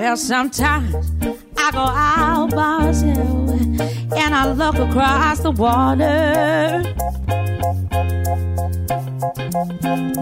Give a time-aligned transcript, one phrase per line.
[0.00, 0.94] Well, sometimes
[1.58, 2.86] I go out by
[4.16, 6.04] and I look across the water.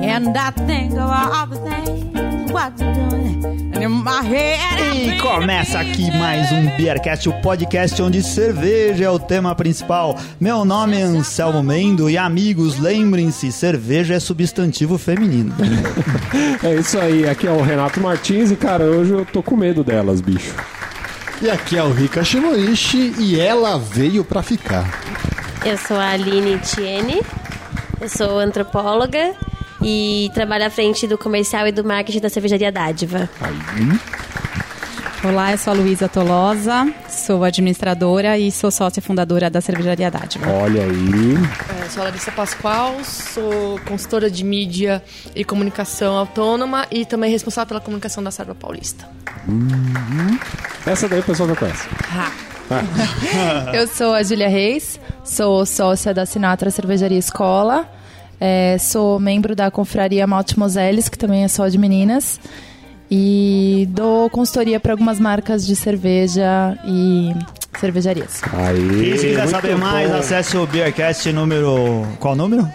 [0.02, 3.67] And I think of all the things what you're doing.
[4.10, 10.18] E começa aqui mais um Beercast, o podcast onde cerveja é o tema principal.
[10.40, 15.54] Meu nome é Anselmo Mendo e amigos, lembrem-se, cerveja é substantivo feminino.
[16.62, 19.84] É isso aí, aqui é o Renato Martins e, cara, hoje eu tô com medo
[19.84, 20.54] delas, bicho.
[21.42, 24.88] E aqui é o Rika Shimorishi e ela veio pra ficar.
[25.64, 27.20] Eu sou a Aline Tiene,
[28.00, 29.34] eu sou antropóloga
[29.82, 33.28] e trabalho à frente do comercial e do marketing da cervejaria Dádiva.
[35.24, 40.48] Olá, eu sou a Luísa Tolosa, sou administradora e sou sócia fundadora da Cervejaria Dádiva.
[40.48, 41.34] Olha aí.
[41.82, 45.02] Eu sou a Larissa Pascoal, sou consultora de mídia
[45.34, 49.08] e comunicação autônoma e também responsável pela comunicação da Sarva Paulista.
[50.86, 51.88] Essa daí o pessoal já conhece.
[53.74, 57.90] Eu sou a Júlia Reis, sou sócia da Sinatra Cervejaria Escola,
[58.40, 62.40] é, sou membro da confraria Malte Moselles, que também é só de meninas,
[63.10, 67.32] e dou consultoria para algumas marcas de cerveja e
[67.78, 68.42] cervejarias.
[68.52, 69.12] Aí.
[69.12, 70.16] E se quiser saber mais, bom.
[70.16, 72.06] acesse o Beercast número.
[72.18, 72.68] Qual número?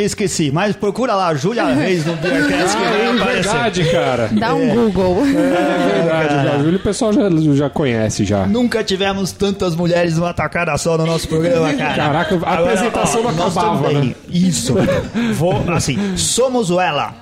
[0.00, 3.42] Esqueci, mas procura lá, Júlia Reis no Beercast que Ah, vai é aparecer.
[3.42, 4.28] verdade, cara.
[4.32, 5.22] Dá um Google.
[5.26, 6.58] É verdade, já.
[6.58, 7.22] Júlio, o pessoal já,
[7.54, 8.46] já conhece já.
[8.46, 11.94] Nunca tivemos tantas mulheres numa tacada só no nosso programa, cara.
[11.96, 14.08] Caraca, a apresentação não nós acabava, também.
[14.10, 14.14] né?
[14.28, 14.74] Isso.
[15.34, 17.12] Vou, assim, somos o Ela.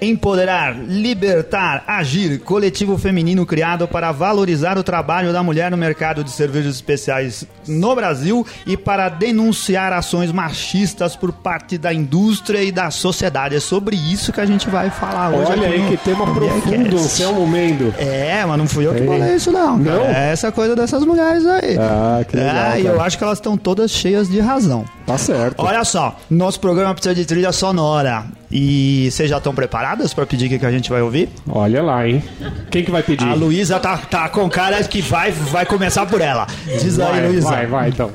[0.00, 2.40] Empoderar, libertar, agir.
[2.40, 7.94] Coletivo feminino criado para valorizar o trabalho da mulher no mercado de cervejas especiais no
[7.94, 13.56] Brasil e para denunciar ações machistas por parte da indústria e da sociedade.
[13.56, 15.50] É sobre isso que a gente vai falar hoje.
[15.52, 16.96] Olha aí no que tema profundo, Beercast.
[16.96, 17.94] Anselmo Mendo.
[17.98, 19.06] É, mas não fui eu que Ei.
[19.06, 19.76] falei isso, não.
[19.78, 20.02] Não?
[20.04, 21.76] É essa coisa dessas mulheres aí.
[21.78, 24.84] Ah, que legal, É, e eu acho que elas estão todas cheias de razão.
[25.06, 25.54] Tá certo.
[25.58, 28.24] Olha só, nosso programa precisa de trilha sonora.
[28.50, 31.28] E vocês já estão preparadas para pedir o que, que a gente vai ouvir?
[31.48, 32.22] Olha lá, hein?
[32.70, 33.24] Quem que vai pedir?
[33.24, 36.46] A Luísa tá, tá com cara que vai, vai começar por ela.
[36.66, 37.48] Diz aí, vai, Luísa.
[37.48, 38.10] vai, vai, então.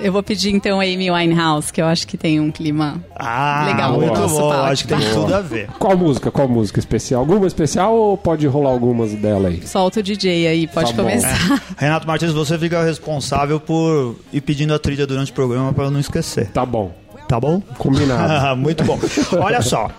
[0.00, 3.64] Eu vou pedir então a Amy Winehouse, que eu acho que tem um clima Ah,
[3.66, 4.38] legal muito bom.
[4.50, 4.54] palco.
[4.70, 5.68] Acho que tem tudo a ver.
[5.78, 6.30] Qual música?
[6.30, 7.20] Qual música especial?
[7.20, 9.66] Alguma especial ou pode rolar algumas dela aí?
[9.66, 11.62] Solta o DJ aí, pode Tá começar.
[11.76, 15.90] Renato Martins, você fica responsável por ir pedindo a trilha durante o programa para eu
[15.90, 16.50] não esquecer.
[16.52, 16.92] Tá bom.
[17.28, 17.60] Tá bom?
[17.76, 18.56] Combinado.
[18.60, 18.98] Muito bom.
[19.40, 19.90] Olha só.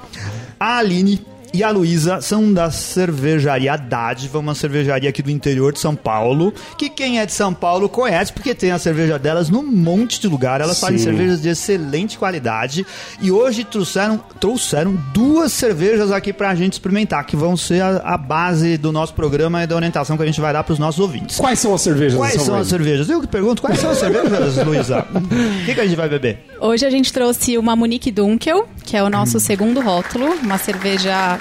[0.59, 1.21] A Aline
[1.53, 6.53] e a Luísa são da cervejaria Dádiva, uma cervejaria aqui do interior de São Paulo,
[6.77, 10.27] que quem é de São Paulo conhece, porque tem a cerveja delas num monte de
[10.27, 10.61] lugar.
[10.61, 11.05] Elas fazem Sim.
[11.05, 12.85] cervejas de excelente qualidade.
[13.21, 18.17] E hoje trouxeram, trouxeram duas cervejas aqui pra gente experimentar, que vão ser a, a
[18.17, 21.37] base do nosso programa e da orientação que a gente vai dar pros nossos ouvintes.
[21.37, 22.17] Quais são as cervejas?
[22.17, 23.09] Quais são as cervejas?
[23.09, 25.05] Eu que pergunto, quais são as cervejas, Luísa?
[25.13, 26.45] O que, que a gente vai beber?
[26.59, 31.38] Hoje a gente trouxe uma Munique Dunkel, que é o nosso segundo rótulo, uma cerveja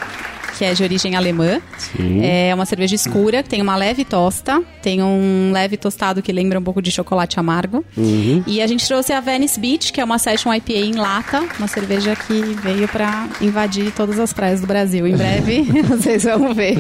[0.58, 1.60] que é de origem alemã.
[1.78, 2.20] Sim.
[2.20, 6.62] É uma cerveja escura, tem uma leve tosta, tem um leve tostado que lembra um
[6.62, 7.84] pouco de chocolate amargo.
[7.96, 8.42] Uhum.
[8.44, 11.68] E a gente trouxe a Venice Beach, que é uma Session IPA em lata, uma
[11.68, 15.06] cerveja que veio pra invadir todas as praias do Brasil.
[15.06, 16.76] Em breve vocês vão ver.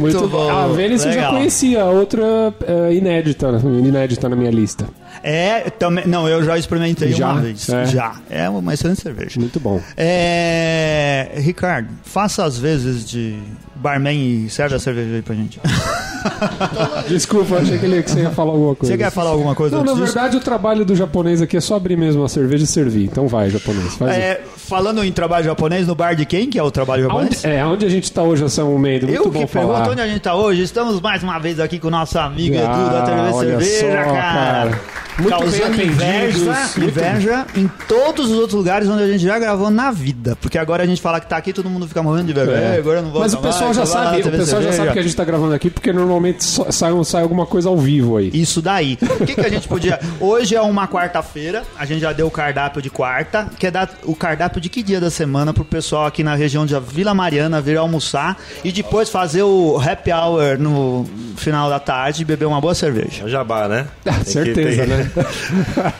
[0.00, 0.50] Muito, bom.
[0.50, 1.34] A Vênice eu já Legal.
[1.34, 4.86] conhecia, a outra é, inédita, inédita na minha lista.
[5.22, 6.06] É, também.
[6.06, 7.32] Não, eu já experimentei Já?
[7.32, 7.68] uma vez.
[7.68, 7.86] É.
[7.86, 8.16] Já.
[8.28, 9.38] É uma excelente cerveja.
[9.38, 9.80] Muito bom.
[9.96, 11.32] É.
[11.36, 13.38] Ricardo, faça às vezes de
[13.82, 14.14] barman
[14.46, 15.60] e serve a cerveja aí pra gente.
[17.08, 18.94] Desculpa, achei que, ele, que você ia falar alguma coisa.
[18.94, 20.04] Você quer falar alguma coisa Não, na disso?
[20.04, 23.04] verdade o trabalho do japonês aqui é só abrir mesmo a cerveja e servir.
[23.04, 26.70] Então vai, japonês, É, falando em trabalho japonês, no bar de quem que é o
[26.70, 27.44] trabalho japonês?
[27.44, 29.06] Aonde, é, onde a gente tá hoje, Anselmo Mendo?
[29.06, 29.90] Muito Eu bom que pergunto falar.
[29.90, 30.62] onde a gente tá hoje.
[30.62, 33.32] Estamos mais uma vez aqui com o nosso amigo Edu da Ah, TV
[33.64, 34.32] Cerveja, só, cara.
[34.32, 34.80] cara.
[35.18, 39.70] Muito Causando bem inveja, inveja em todos os outros lugares onde a gente já gravou
[39.70, 40.34] na vida.
[40.40, 42.56] Porque agora a gente fala que tá aqui, todo mundo fica morrendo de vergonha.
[42.58, 42.78] É.
[42.78, 45.02] Agora eu não vou Mas o pessoal já sabe, o pessoal já sabe que a
[45.02, 48.30] gente tá gravando aqui porque normalmente só- sai, um- sai alguma coisa ao vivo aí.
[48.34, 48.98] Isso daí.
[49.20, 49.98] O que, que a gente podia.
[50.20, 53.48] Hoje é uma quarta-feira, a gente já deu o cardápio de quarta.
[53.58, 56.78] Quer dar o cardápio de que dia da semana pro pessoal aqui na região de
[56.80, 62.24] Vila Mariana vir almoçar e depois fazer o happy hour no final da tarde e
[62.24, 63.22] beber uma boa cerveja.
[63.22, 63.86] É o jabá, né?
[64.04, 65.10] Tem que Certeza, ter- né?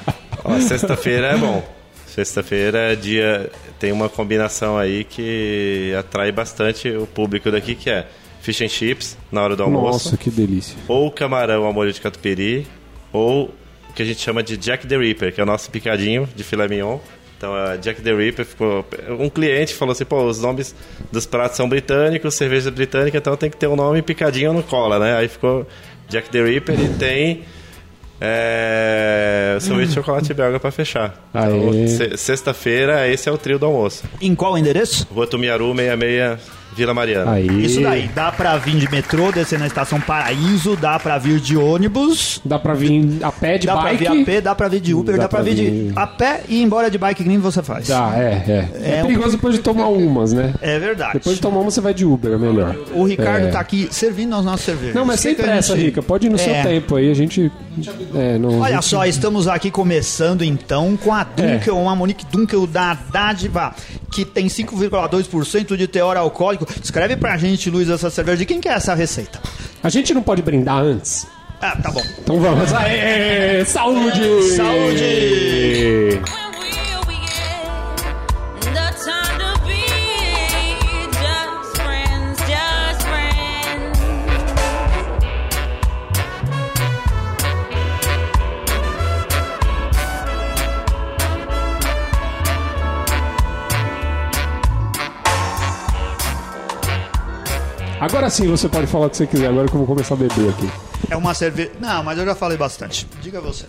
[0.45, 1.63] Ó, Sexta-feira é bom.
[2.15, 3.51] Sexta-feira é dia.
[3.79, 8.07] Tem uma combinação aí que atrai bastante o público daqui, que é
[8.43, 10.77] fish and chips na hora do almoço, Nossa, que delícia.
[10.87, 12.67] ou camarão ao molho de catupiry,
[13.13, 13.55] ou
[13.89, 16.45] o que a gente chama de Jack the Ripper, que é o nosso picadinho de
[16.45, 16.99] filé mignon,
[17.39, 18.85] Então a Jack the Ripper ficou.
[19.19, 20.75] Um cliente falou assim: pô, os nomes
[21.11, 24.99] dos pratos são britânicos, cerveja britânica, então tem que ter um nome picadinho no cola,
[24.99, 25.17] né?
[25.17, 25.67] Aí ficou
[26.11, 27.43] Jack the Ripper e tem.
[28.25, 31.13] É, sorvete de chocolate belga para fechar.
[31.31, 34.05] Então, Sexta-feira, esse é o trio do almoço.
[34.21, 35.09] Em qual endereço?
[35.13, 37.33] Rua Tumiaru, 66 Vila Mariana.
[37.33, 37.65] Aí.
[37.65, 41.57] Isso daí, dá pra vir de metrô, descer na estação Paraíso, dá pra vir de
[41.57, 42.41] ônibus.
[42.45, 44.05] Dá pra vir a pé de dá bike.
[44.05, 45.93] Dá pra vir a pé, dá pra vir de Uber, dá, dá pra, vir, de
[45.95, 47.89] a pé e ir embora de bike, nem você faz.
[47.89, 48.69] Dá, é, é.
[48.83, 49.33] É, é perigoso um...
[49.33, 50.55] depois de tomar umas, né?
[50.61, 51.15] É verdade.
[51.15, 52.77] Depois de tomar uma, você vai de Uber, é melhor.
[52.95, 53.51] O Ricardo é.
[53.51, 54.95] tá aqui servindo as nossas cervejas.
[54.95, 55.87] Não, mas sem pressa, gente...
[55.87, 56.03] Rica.
[56.03, 56.63] Pode ir no seu é.
[56.63, 57.51] tempo aí, a gente...
[58.15, 58.85] É, não, Olha gente...
[58.87, 63.75] só, estamos aqui começando então com a Dunkel, uma Monique Dunkel da Dádiva,
[64.13, 66.62] que tem 5,2% de teor alcoólico.
[66.83, 68.39] Escreve pra gente, Luiz, essa cerveja.
[68.39, 69.41] De quem que é essa receita?
[69.83, 71.27] A gente não pode brindar antes?
[71.61, 72.03] Ah, tá bom.
[72.19, 72.73] Então vamos.
[72.73, 74.57] Aê, saúde!
[74.57, 76.21] Saúde!
[98.13, 100.19] Agora sim você pode falar o que você quiser, agora que eu vou começar a
[100.19, 100.69] beber aqui.
[101.09, 101.71] É uma cerveja.
[101.81, 103.09] Não, mas eu já falei bastante.
[103.23, 103.65] Diga você.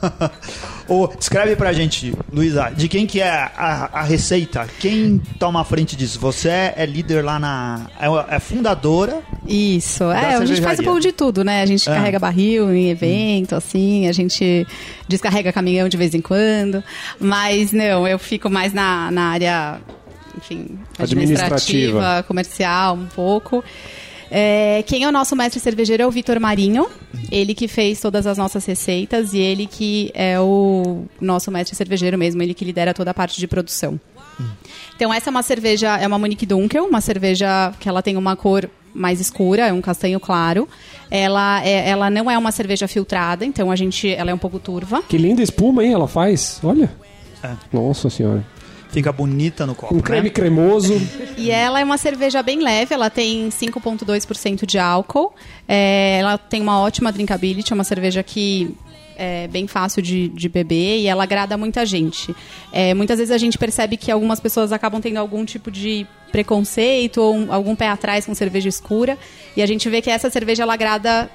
[0.88, 4.66] Ou escreve pra gente, Luísa, de quem que é a, a, receita?
[4.80, 6.18] Quem toma a frente disso?
[6.18, 7.90] Você é líder lá na.
[8.00, 9.20] É, é fundadora.
[9.46, 11.60] Isso, é, a gente faz um pouco de tudo, né?
[11.60, 11.92] A gente é.
[11.92, 13.58] carrega barril em evento, hum.
[13.58, 14.66] assim, a gente
[15.06, 16.82] descarrega caminhão de vez em quando.
[17.20, 19.78] Mas não, eu fico mais na, na área
[20.36, 22.24] enfim, administrativa, administrativa.
[22.26, 23.64] comercial, um pouco.
[24.30, 26.88] É, quem é o nosso mestre cervejeiro é o Vitor Marinho.
[27.30, 32.18] Ele que fez todas as nossas receitas e ele que é o nosso mestre cervejeiro
[32.18, 33.98] mesmo, ele que lidera toda a parte de produção.
[34.94, 38.36] Então essa é uma cerveja, é uma Monique Dunkel, uma cerveja que ela tem uma
[38.36, 40.68] cor mais escura, é um castanho claro.
[41.10, 44.58] Ela, é, ela não é uma cerveja filtrada, então a gente, ela é um pouco
[44.58, 45.02] turva.
[45.02, 45.92] Que linda espuma, hein?
[45.92, 46.90] Ela faz, olha.
[47.42, 47.52] É.
[47.72, 48.44] Nossa senhora
[48.90, 49.94] fica bonita no copo.
[49.94, 50.30] Um creme né?
[50.30, 50.94] cremoso.
[51.38, 55.34] E ela é uma cerveja bem leve, ela tem 5,2% de álcool.
[55.68, 58.74] É, ela tem uma ótima drinkability, é uma cerveja que
[59.16, 62.34] é bem fácil de, de beber e ela agrada muita gente.
[62.72, 67.20] É, muitas vezes a gente percebe que algumas pessoas acabam tendo algum tipo de preconceito
[67.20, 69.18] ou um, algum pé atrás com cerveja escura
[69.56, 71.30] e a gente vê que essa cerveja ela agrada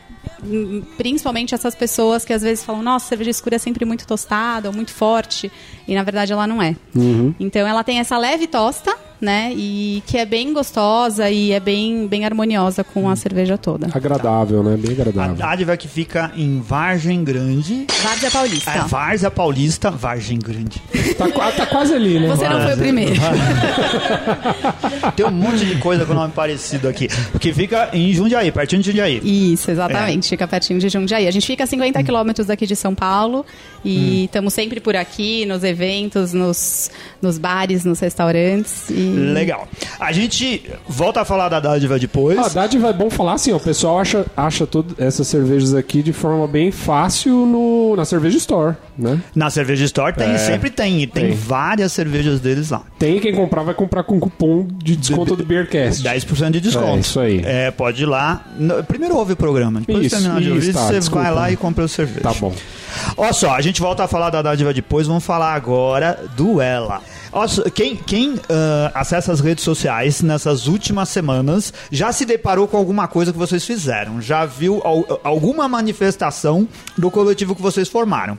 [0.98, 4.76] principalmente essas pessoas que às vezes falam, nossa, cerveja escura é sempre muito tostada ou
[4.76, 5.52] muito forte,
[5.88, 6.76] e na verdade ela não é.
[6.96, 7.34] Uhum.
[7.40, 9.54] Então ela tem essa leve tosta, né?
[9.56, 13.88] E que é bem gostosa e é bem, bem harmoniosa com a cerveja toda.
[13.94, 14.76] Agradável, né?
[14.76, 15.34] Bem agradável.
[15.34, 17.86] A dádiva que fica em Vargem Grande.
[18.02, 18.72] Várzea Paulista.
[18.72, 20.82] É, Várzea Paulista, Vargem Grande.
[21.18, 22.28] Tá, tá quase ali, né?
[22.28, 23.22] Você não foi o primeiro.
[25.16, 27.08] Tem um monte de coisa com nome parecido aqui.
[27.40, 29.22] Que fica em Jundiaí, pertinho de Jundiaí.
[29.54, 30.26] Isso, exatamente.
[30.26, 30.30] É.
[30.30, 31.28] Fica pertinho de Jundiaí.
[31.28, 33.46] A gente fica a 50 quilômetros daqui de São Paulo
[33.86, 34.56] e estamos hum.
[34.56, 36.90] sempre por aqui, nos eventos, nos,
[37.22, 38.90] nos bares, nos restaurantes.
[38.90, 39.68] E Legal.
[40.00, 42.38] A gente volta a falar da dádiva depois.
[42.38, 46.02] A dádiva é bom falar assim, ó, o pessoal acha, acha todas essas cervejas aqui
[46.02, 49.22] de forma bem fácil no, na cerveja store, né?
[49.36, 51.08] Na cerveja store tem, é, sempre tem.
[51.08, 52.84] Tem, tem várias cervejas deles lá.
[52.98, 56.04] Tem quem comprar vai comprar com cupom de desconto de, do Beercast.
[56.04, 56.98] 10% de desconto.
[56.98, 57.42] É isso aí.
[57.46, 58.46] É, pode ir lá.
[58.88, 61.24] Primeiro ouve o programa, depois isso, terminar de ouvir, tá, você desculpa.
[61.24, 62.22] vai lá e compra o cerveja.
[62.22, 62.54] Tá bom.
[63.16, 67.02] Olha só, a gente volta a falar da dádiva depois, vamos falar agora do Ela.
[67.74, 68.40] Quem, quem uh,
[68.94, 73.66] acessa as redes sociais nessas últimas semanas já se deparou com alguma coisa que vocês
[73.66, 74.22] fizeram?
[74.22, 78.38] Já viu al alguma manifestação do coletivo que vocês formaram?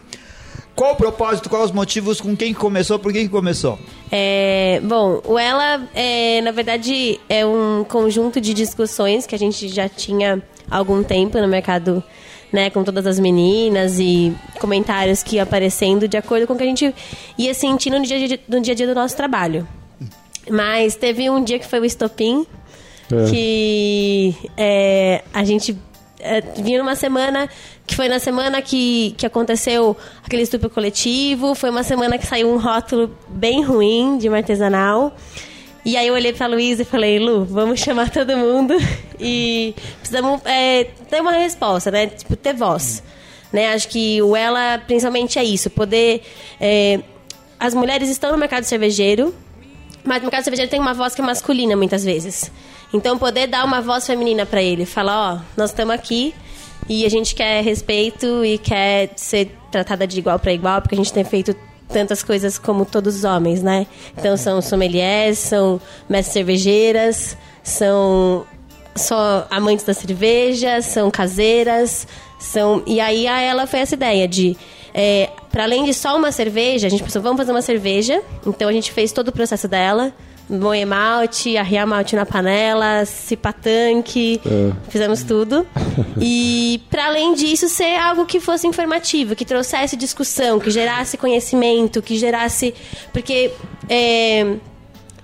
[0.74, 3.78] Qual o propósito, quais os motivos, com quem começou, por quem começou?
[4.10, 9.68] É, bom, o Ela, é, na verdade, é um conjunto de discussões que a gente
[9.68, 12.02] já tinha há algum tempo no mercado
[12.52, 16.62] né, com todas as meninas e comentários que iam aparecendo de acordo com o que
[16.62, 16.94] a gente
[17.38, 19.66] ia sentindo no dia a dia, no dia, a dia do nosso trabalho.
[20.50, 22.46] Mas teve um dia que foi o estopim,
[23.10, 23.30] é.
[23.30, 25.76] que é, a gente
[26.20, 27.48] é, vinha numa semana
[27.86, 32.48] que foi na semana que, que aconteceu aquele estupro coletivo, foi uma semana que saiu
[32.48, 35.16] um rótulo bem ruim de um artesanal.
[35.84, 38.74] E aí eu olhei pra Luísa e falei, Lu, vamos chamar todo mundo
[39.18, 42.06] e precisamos é, ter uma resposta, né?
[42.06, 43.02] Tipo, ter voz.
[43.52, 43.72] Né?
[43.72, 45.68] Acho que o Ela, principalmente, é isso.
[45.70, 46.22] Poder...
[46.60, 47.00] É,
[47.58, 49.34] as mulheres estão no mercado cervejeiro,
[50.04, 52.50] mas o mercado cervejeiro tem uma voz que é masculina, muitas vezes.
[52.92, 54.84] Então, poder dar uma voz feminina para ele.
[54.84, 56.34] Falar, ó, nós estamos aqui
[56.88, 60.98] e a gente quer respeito e quer ser tratada de igual para igual, porque a
[60.98, 61.56] gente tem feito
[61.92, 63.86] tantas coisas como todos os homens, né?
[64.16, 68.46] Então são sommeliers, são mestres cervejeiras, são
[68.94, 72.06] só amantes da cerveja, são caseiras,
[72.38, 74.56] são e aí a ela foi essa ideia de
[74.94, 78.22] é, para além de só uma cerveja, a gente pensou, vamos fazer uma cerveja.
[78.46, 80.12] Então a gente fez todo o processo dela
[80.48, 84.72] moer malte, arriar malte na panela, cipar tanque, é.
[84.88, 85.66] fizemos tudo.
[86.20, 92.02] E para além disso ser algo que fosse informativo, que trouxesse discussão, que gerasse conhecimento,
[92.02, 92.74] que gerasse
[93.12, 93.52] porque
[93.88, 94.56] é,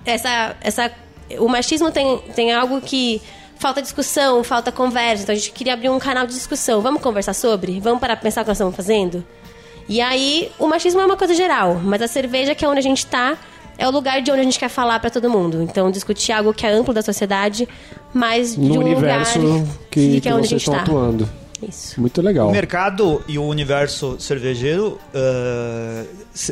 [0.05, 0.91] essa essa
[1.37, 3.21] o machismo tem tem algo que
[3.59, 5.23] falta discussão, falta conversa.
[5.23, 6.81] Então a gente queria abrir um canal de discussão.
[6.81, 7.79] Vamos conversar sobre?
[7.79, 9.23] Vamos parar pra pensar o que nós estamos fazendo?
[9.87, 12.83] E aí, o machismo é uma coisa geral, mas a cerveja, que é onde a
[12.83, 13.35] gente tá,
[13.79, 15.63] é o lugar de onde a gente quer falar para todo mundo.
[15.63, 17.67] Então, discutir algo que é amplo da sociedade,
[18.13, 20.81] mas de no um universo lugar que, que, que é onde a gente estão tá.
[20.81, 21.29] atuando.
[21.67, 21.99] Isso.
[21.99, 22.47] Muito legal.
[22.47, 26.07] O mercado e o universo cervejeiro uh,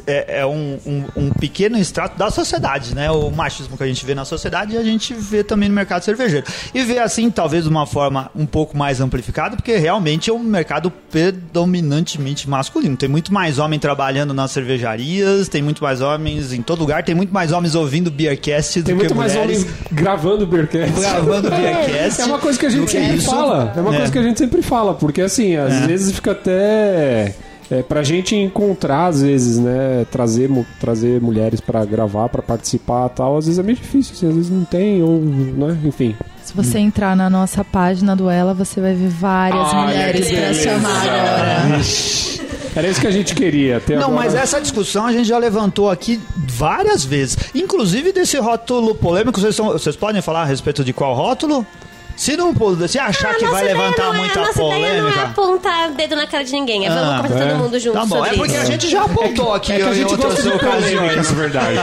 [0.05, 3.09] é, é um, um, um, pequeno extrato da sociedade, né?
[3.11, 6.45] O machismo que a gente vê na sociedade a gente vê também no mercado cervejeiro.
[6.73, 10.39] E vê assim, talvez de uma forma um pouco mais amplificada, porque realmente é um
[10.39, 12.95] mercado predominantemente masculino.
[12.97, 17.15] Tem muito mais homem trabalhando nas cervejarias, tem muito mais homens em todo lugar, tem
[17.15, 19.63] muito mais homens ouvindo Beercast tem do muito que mais mulheres.
[19.63, 20.99] homens gravando Beercast.
[20.99, 22.21] Gravando Beercast.
[22.21, 23.29] É uma coisa que a gente sempre isso.
[23.29, 23.73] fala.
[23.75, 23.97] É uma É.
[23.97, 25.87] coisa que a gente sempre fala, porque assim, às É.
[25.87, 27.33] vezes fica até.
[27.69, 30.05] É, pra gente encontrar, às vezes, né?
[30.09, 34.13] Trazer, mu- trazer mulheres pra gravar, pra participar e tal, às vezes é meio difícil,
[34.15, 35.19] assim, às vezes não tem, ou.
[35.19, 35.77] Né?
[35.83, 36.15] Enfim.
[36.45, 40.53] Se você entrar na nossa página do Ela, você vai ver várias Olha mulheres pra
[40.53, 41.81] chamar agora.
[42.73, 43.79] Era isso que a gente queria.
[43.81, 44.15] Ter Não, agora...
[44.23, 47.37] mas essa discussão a gente já levantou aqui várias vezes.
[47.53, 51.65] Inclusive desse rótulo polêmico, vocês, são- vocês podem falar a respeito de qual rótulo?
[52.17, 52.53] Se não
[52.87, 55.21] se achar que A vai levantar é- muita a nossa ideia não é polêmica.
[55.29, 56.85] apontar dedo na cara de ninguém.
[56.85, 57.47] É vamos Ah, conversar é.
[57.51, 58.61] todo mundo junto Tá bom, sobre é porque isso.
[58.61, 61.31] a gente já apontou aqui É que a em gente outras gosta de polêmica, ocasiões.
[61.31, 61.77] na verdade.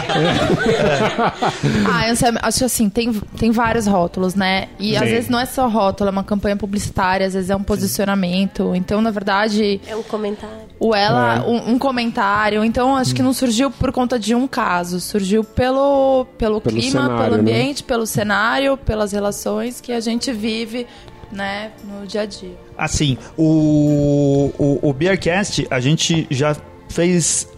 [1.90, 4.68] Ah, eu sei, acho assim, tem, tem vários rótulos, né?
[4.78, 5.10] E às Sim.
[5.10, 8.74] vezes não é só rótulo, é uma campanha publicitária, às vezes é um posicionamento.
[8.74, 10.56] Então, na verdade, É um comentário.
[10.80, 11.40] o ela, É.
[11.40, 12.64] um, um comentário.
[12.64, 17.02] Então, acho que não surgiu por conta de um caso, surgiu pelo, pelo, Pelo clima,
[17.02, 17.40] cenário, pelo né?
[17.40, 20.86] ambiente, pelo cenário, pelas relações que a gente vive,
[21.32, 22.54] né, no dia a dia.
[22.76, 26.56] Assim, o, o, o Beercast, a gente já
[26.88, 27.48] fez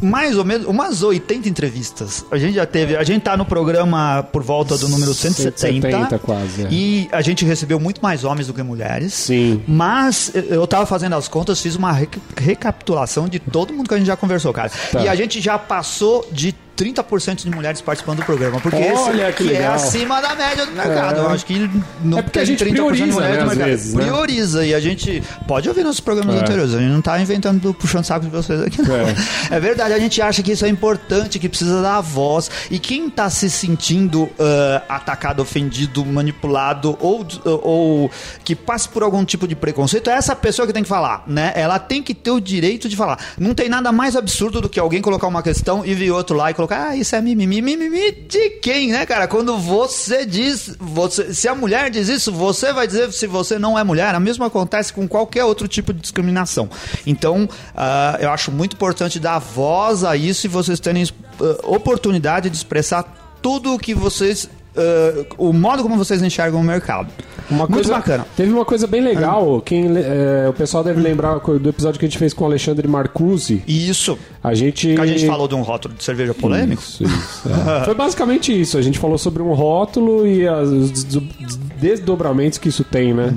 [0.00, 2.22] mais ou menos umas 80 entrevistas.
[2.30, 5.58] A gente já teve, a gente tá no programa por volta do número 170.
[5.58, 6.68] 170 quase, é.
[6.70, 9.14] E a gente recebeu muito mais homens do que mulheres.
[9.14, 9.62] Sim.
[9.66, 13.96] Mas eu- tava fazendo as contas, fiz uma reca- recapitulação de todo mundo que a
[13.98, 14.70] gente já conversou, cara.
[14.92, 15.02] Tá.
[15.02, 18.60] E a gente já passou de 30% de mulheres participando do programa.
[18.60, 21.20] Porque Olha, esse que é acima da média do mercado.
[21.20, 21.24] É.
[21.24, 21.70] Eu acho que
[22.02, 23.68] não É porque a tem gente 30% de prioriza, mulheres né, às mercado.
[23.68, 24.04] vezes, né?
[24.04, 24.66] Prioriza.
[24.66, 26.40] E a gente pode ouvir nossos programas É.
[26.40, 26.74] anteriores.
[26.74, 28.96] A gente não tá inventando, puxando saco de vocês aqui, não.
[29.50, 29.60] É.
[29.60, 32.50] verdade, a gente acha que isso é importante, que precisa dar voz.
[32.70, 38.10] E quem tá se sentindo ah, atacado, ofendido, manipulado ou, ou
[38.44, 41.52] que passe por algum tipo de preconceito, é essa pessoa que tem que falar, né?
[41.54, 43.18] Ela tem que ter o direito de falar.
[43.38, 46.50] Não tem nada mais absurdo do que alguém colocar uma questão e vir outro lá
[46.50, 47.60] e colocar, ah, isso é mimimi.
[47.60, 49.26] Mimimi de quem, né, cara?
[49.26, 53.78] Quando você diz, você, se a mulher diz isso, você vai dizer se você não
[53.78, 54.14] é mulher.
[54.14, 56.68] A mesma acontece com qualquer outro tipo de discriminação.
[57.06, 61.06] Então, ah, eu acho muito importante dar voz a isso e vocês terem
[61.40, 63.02] ah, oportunidade de expressar
[63.42, 64.48] tudo o que vocês.
[64.76, 67.08] Ah, o modo como vocês enxergam o mercado.
[67.48, 68.26] Uma Muito coisa, bacana.
[68.36, 69.60] Teve uma coisa bem legal.
[69.64, 72.46] Quem, le- é, o pessoal deve lembrar do episódio que a gente fez com o
[72.48, 73.62] Alexandre Marcuzzi.
[73.68, 74.18] Isso.
[74.42, 74.94] A gente.
[74.94, 76.82] Que a gente falou de um rótulo de cerveja polêmico.
[76.82, 77.84] Isso, isso, é.
[77.86, 78.76] Foi basicamente isso.
[78.76, 83.32] A gente falou sobre um rótulo e as- os des- desdobramentos que isso tem, né?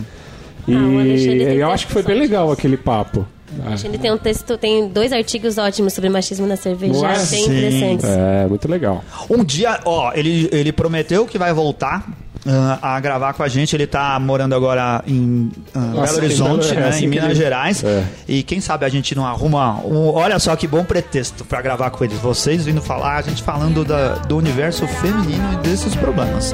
[0.67, 3.25] E Ah, eu acho que foi bem legal aquele papo.
[3.65, 7.13] A gente tem um texto, tem dois artigos ótimos sobre machismo na cerveja, é?
[7.15, 7.43] bem Sim.
[7.45, 8.05] interessantes.
[8.05, 9.03] É, muito legal.
[9.29, 12.05] Um dia, ó, ele, ele prometeu que vai voltar
[12.47, 13.75] ah, a gravar com a gente.
[13.75, 17.25] Ele tá morando agora em ah, Nossa, Belo Horizonte, Belo- é, né, assim em Minas
[17.25, 17.83] ele- Gerais.
[17.83, 18.03] É.
[18.27, 19.79] E quem sabe a gente não arruma.
[19.85, 22.15] Um, olha só que bom pretexto pra gravar com ele.
[22.15, 26.53] Vocês vindo falar, a gente falando da- do universo feminino e desses problemas.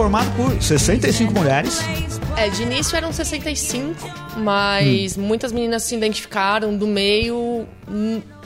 [0.00, 1.78] Formado por 65 mulheres.
[2.34, 3.94] É, de início eram 65,
[4.38, 7.66] mas muitas meninas se identificaram do meio.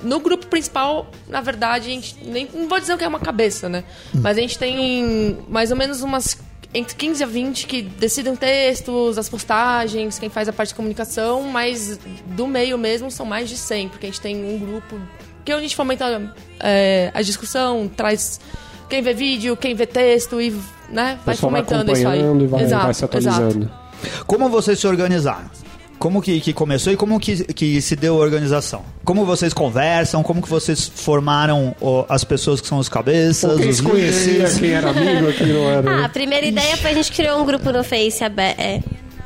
[0.02, 3.68] No grupo principal, na verdade, a gente nem não vou dizer que é uma cabeça,
[3.68, 3.84] né?
[4.12, 6.37] Mas a gente tem mais ou menos umas
[6.75, 11.42] entre 15 a 20 que decidem textos, as postagens, quem faz a parte de comunicação,
[11.42, 12.00] mas
[12.34, 15.00] do meio mesmo são mais de 100, porque a gente tem um grupo
[15.44, 18.40] que a gente fomenta é, a discussão, traz
[18.94, 20.54] quem vê vídeo, quem vê texto e
[20.88, 22.20] né, vai fomentando isso aí.
[22.20, 23.64] e vai, exato, vai se atualizando.
[23.64, 24.24] exato.
[24.26, 25.50] Como vocês se organizaram?
[25.98, 28.84] Como que, que começou e como que, que se deu a organização?
[29.04, 30.22] Como vocês conversam?
[30.22, 31.74] Como que vocês formaram
[32.08, 34.58] as pessoas que são os cabeças, Quem os conhecia, líderes?
[34.58, 35.90] quem era amigo, quem não era.
[35.90, 38.82] Ah, a primeira ideia foi a gente criou um grupo no Face é,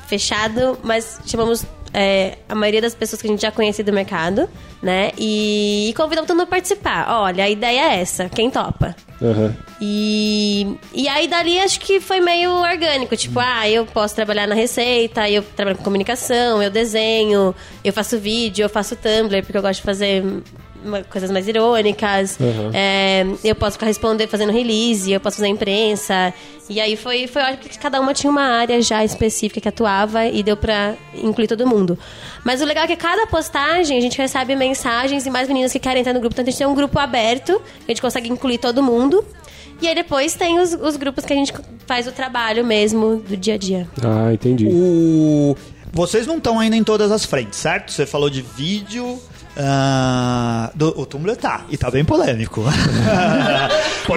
[0.06, 4.48] fechado, mas chamamos é, a maioria das pessoas que a gente já conhecia do mercado,
[4.82, 5.12] né?
[5.16, 7.06] E, e todo mundo a participar.
[7.08, 8.94] Olha, a ideia é essa, quem topa?
[9.20, 9.54] Aham.
[9.80, 13.16] E, e aí dali acho que foi meio orgânico.
[13.16, 17.54] Tipo, ah, eu posso trabalhar na receita, eu trabalho com comunicação, eu desenho,
[17.84, 20.24] eu faço vídeo, eu faço Tumblr, porque eu gosto de fazer
[21.10, 22.38] coisas mais irônicas.
[22.40, 22.70] Uhum.
[22.72, 26.32] É, eu posso ficar respondendo, fazendo release, eu posso fazer imprensa.
[26.68, 30.26] E aí foi, foi ótimo que cada uma tinha uma área já específica que atuava
[30.26, 31.98] e deu pra incluir todo mundo.
[32.44, 35.78] Mas o legal é que cada postagem a gente recebe mensagens e mais meninas que
[35.78, 36.34] querem entrar no grupo.
[36.34, 39.24] Então a gente tem um grupo aberto, que a gente consegue incluir todo mundo.
[39.80, 41.52] E aí depois tem os, os grupos que a gente
[41.86, 43.88] faz o trabalho mesmo do dia a dia.
[44.02, 44.66] Ah, entendi.
[44.66, 45.56] O...
[45.92, 47.92] Vocês não estão ainda em todas as frentes, certo?
[47.92, 49.18] Você falou de vídeo.
[49.58, 52.62] Ah, do, o Tumblr tá, e tá bem polêmico.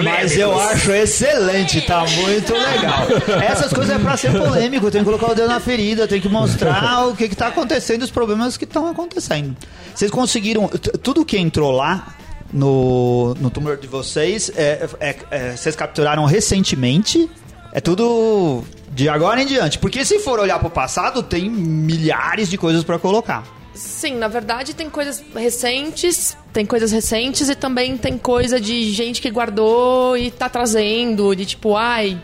[0.02, 3.06] Mas eu acho excelente, tá muito legal.
[3.42, 6.28] Essas coisas é pra ser polêmico, tem que colocar o dedo na ferida, tem que
[6.28, 9.56] mostrar o que, que tá acontecendo, os problemas que estão acontecendo.
[9.94, 10.68] Vocês conseguiram.
[11.02, 12.14] Tudo que entrou lá
[12.52, 17.28] no, no Tumblr de vocês, é, é- é- vocês capturaram recentemente.
[17.74, 19.78] É tudo de agora em diante.
[19.78, 23.42] Porque se for olhar pro passado, tem milhares de coisas pra colocar.
[23.82, 29.20] Sim, na verdade tem coisas recentes, tem coisas recentes e também tem coisa de gente
[29.20, 32.16] que guardou e tá trazendo, de tipo, ai,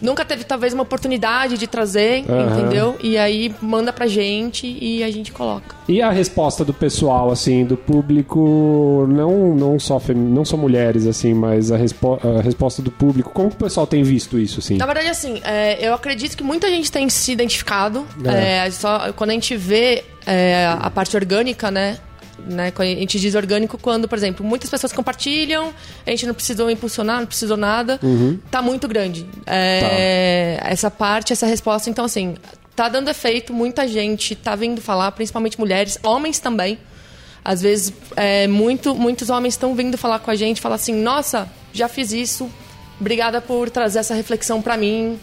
[0.00, 2.58] nunca teve talvez uma oportunidade de trazer, Aham.
[2.60, 2.96] entendeu?
[3.02, 5.76] E aí manda pra gente e a gente coloca.
[5.88, 11.06] E a resposta do pessoal, assim, do público, não, não, só, fem- não só mulheres,
[11.06, 14.76] assim, mas a, respo a resposta do público, como o pessoal tem visto isso, assim?
[14.76, 18.06] Na verdade, assim, é, eu acredito que muita gente tem se identificado.
[18.24, 18.66] É.
[18.66, 21.98] É, só, quando a gente vê é, a parte orgânica, né?
[22.46, 25.72] Né, a gente diz orgânico quando, por exemplo, muitas pessoas compartilham,
[26.06, 28.00] a gente não precisou impulsionar, não precisou nada,
[28.50, 29.26] tá muito grande.
[29.46, 32.36] É, Essa parte, essa resposta, então assim,
[32.74, 36.78] tá dando efeito, muita gente tá vindo falar, principalmente mulheres, homens também.
[37.44, 41.50] Às vezes, é, muito, muitos homens estão vindo falar com a gente, falar assim, nossa,
[41.72, 42.50] já fiz isso,
[43.00, 45.18] obrigada por trazer essa reflexão pra mim.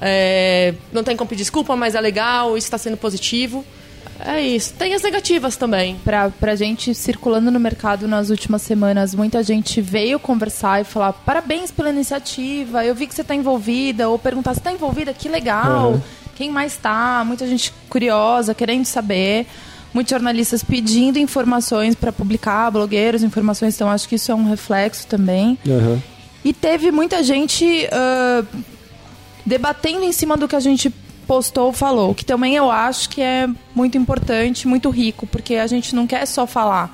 [0.00, 3.64] É, não tem como pedir desculpa, mas é legal, isso está sendo positivo.
[4.20, 4.74] É isso.
[4.74, 5.96] Tem as negativas também.
[6.04, 11.12] Pra, pra gente circulando no mercado nas últimas semanas, muita gente veio conversar e falar
[11.12, 15.28] parabéns pela iniciativa, eu vi que você tá envolvida, ou perguntar se tá envolvida, que
[15.28, 16.00] legal, Uhum.
[16.34, 19.46] quem mais tá, muita gente curiosa, querendo saber,
[19.94, 25.06] muitos jornalistas pedindo informações para publicar, blogueiros, informações, então acho que isso é um reflexo
[25.06, 25.56] também.
[25.66, 26.02] Aham.
[26.44, 28.44] E teve muita gente ah,
[29.46, 30.92] debatendo em cima do que a gente
[31.28, 35.94] postou, falou, que também eu acho que é muito importante, muito rico, porque a gente
[35.94, 36.90] não quer só falar.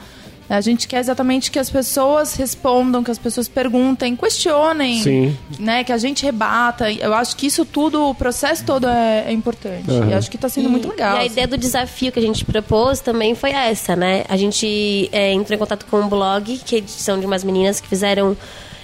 [0.48, 5.36] A gente quer exatamente que as pessoas respondam, que as pessoas perguntem, questionem, Sim.
[5.58, 6.92] né, que a gente rebata.
[6.92, 9.90] Eu acho que isso tudo, o processo todo é, é importante.
[9.90, 10.10] Uhum.
[10.10, 11.14] E acho que está sendo muito legal.
[11.14, 11.30] E a assim.
[11.30, 14.24] ideia do desafio que a gente propôs também foi essa, né?
[14.28, 17.88] A gente é, entrou em contato com um blog, que são de umas meninas que
[17.88, 18.36] fizeram,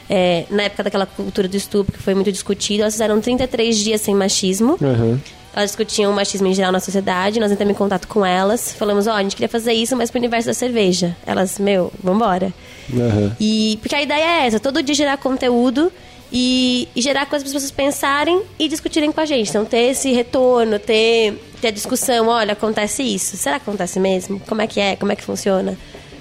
[0.08, 4.00] é, na época daquela cultura do estupro, que foi muito discutido, elas fizeram 33 dias
[4.00, 4.78] sem machismo.
[4.80, 5.20] Aham.
[5.54, 9.06] Elas discutiam o machismo em geral na sociedade, nós entramos em contato com elas, falamos,
[9.06, 11.16] ó, a gente queria fazer isso, mas pro universo da cerveja.
[11.26, 12.52] Elas, meu, vambora.
[12.92, 13.36] Aham.
[13.40, 15.92] E porque a ideia é essa, todo dia gerar conteúdo
[16.32, 19.50] e, e gerar coisas para as pessoas pensarem e discutirem com a gente.
[19.50, 23.36] Então ter esse retorno, ter, ter a discussão, olha, acontece isso.
[23.36, 24.40] Será que acontece mesmo?
[24.48, 24.96] Como é que é?
[24.96, 25.76] Como é que funciona?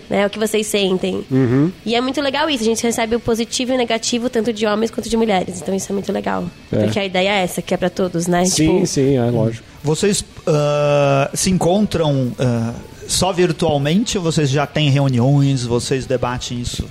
[0.09, 0.25] Né?
[0.25, 1.23] O que vocês sentem.
[1.29, 1.71] Uhum.
[1.85, 2.63] E é muito legal isso.
[2.63, 5.61] A gente recebe o positivo e o negativo, tanto de homens quanto de mulheres.
[5.61, 6.45] Então isso é muito legal.
[6.71, 6.83] É.
[6.83, 8.45] Porque a ideia é essa, que é para todos, né?
[8.45, 9.65] Sim, Tipo, sim, é lógico.
[9.83, 12.73] Vocês ah, se encontram ah,
[13.07, 16.85] só virtualmente ou vocês já têm reuniões, vocês debatem isso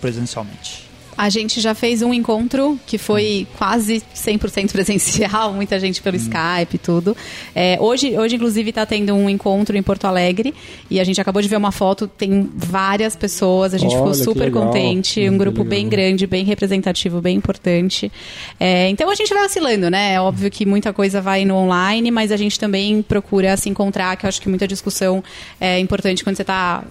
[0.00, 0.91] presencialmente?
[1.16, 6.74] A gente já fez um encontro que foi quase 100% presencial, muita gente pelo Skype
[6.74, 7.16] e tudo.
[7.54, 10.54] É, hoje, hoje, inclusive, está tendo um encontro em Porto Alegre
[10.90, 14.14] e a gente acabou de ver uma foto, tem várias pessoas, a gente Olha, ficou
[14.14, 18.10] super contente, um Hum, grupo bem grande, bem representativo, bem importante.
[18.58, 20.14] É, então a gente vai oscilando, né?
[20.14, 24.16] É óbvio que muita coisa vai no online, mas a gente também procura se encontrar,
[24.16, 25.22] que eu acho que muita discussão
[25.60, 26.84] é importante quando você está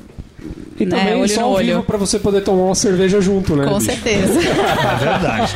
[0.79, 1.65] E né, também olho só no ao olho.
[1.67, 3.65] vivo pra você poder tomar uma cerveja junto, né?
[3.67, 3.91] Com bicho?
[3.91, 4.39] certeza.
[4.41, 5.55] É verdade.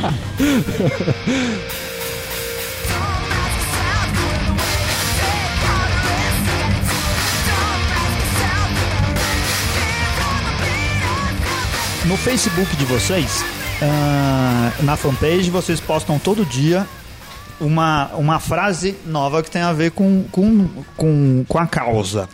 [12.05, 13.43] No Facebook de vocês,
[13.81, 16.87] ah, na fanpage vocês postam todo dia
[17.59, 22.29] uma, uma frase nova que tem a ver com, com, com, com a causa.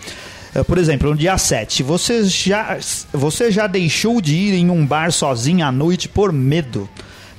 [0.53, 2.77] Eh, Por exemplo, no dia 7, você já,
[3.11, 6.89] você já deixou de ir em um bar sozinho à noite por medo?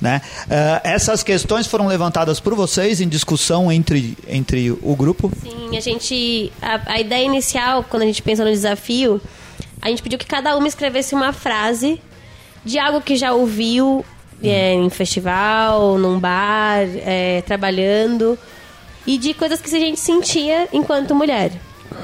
[0.01, 0.21] Né?
[0.49, 5.31] Eh, essas questões foram levantadas por vocês em discussão entre, entre o grupo?
[5.41, 6.51] Sim, a gente.
[6.61, 9.21] A, a ideia inicial, quando a gente pensa no desafio,
[9.81, 12.01] a gente pediu que cada uma escrevesse uma frase
[12.65, 14.03] de algo que já ouviu
[14.41, 18.37] é, em festival, num bar, é, trabalhando,
[19.07, 21.51] e de coisas que a gente sentia enquanto mulher.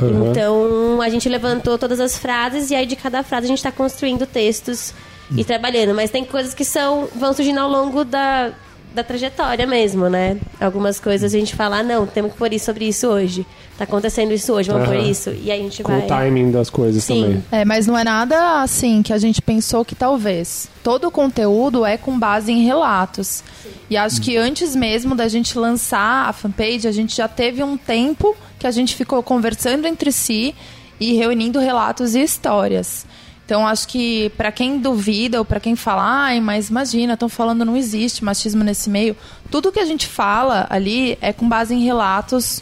[0.02, 0.32] Uhum.
[0.32, 3.72] Então a gente levantou todas as frases e aí de cada frase a gente está
[3.72, 4.94] construindo textos
[5.36, 5.94] e trabalhando.
[5.94, 8.52] Mas tem coisas que são vão surgindo ao longo da,
[8.94, 10.38] da trajetória mesmo, né?
[10.60, 13.46] Algumas coisas a gente fala, ah, não, temos que pôr isso sobre isso hoje.
[13.78, 14.98] Tá acontecendo isso hoje, vamos Aham.
[14.98, 15.30] pôr isso.
[15.30, 16.02] E aí a gente Com vai.
[16.02, 17.22] o timing das coisas Sim.
[17.22, 17.44] também.
[17.52, 20.68] É, mas não é nada assim que a gente pensou que talvez.
[20.84, 23.44] Todo o conteúdo é com base em relatos.
[23.90, 27.78] E acho que antes mesmo da gente lançar a fanpage, a gente já teve um
[27.78, 30.54] tempo que a gente ficou conversando entre si
[31.00, 33.06] e reunindo relatos e histórias.
[33.46, 37.66] Então acho que para quem duvida ou para quem fala, ai, mas imagina, estão falando
[37.66, 39.18] não existe machismo nesse meio.
[39.50, 42.62] Tudo que a gente fala ali é com base em relatos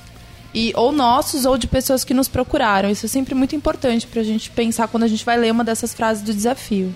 [0.57, 2.89] e ou nossos ou de pessoas que nos procuraram.
[2.89, 5.93] Isso é sempre muito importante pra gente pensar quando a gente vai ler uma dessas
[5.93, 6.91] frases do desafio.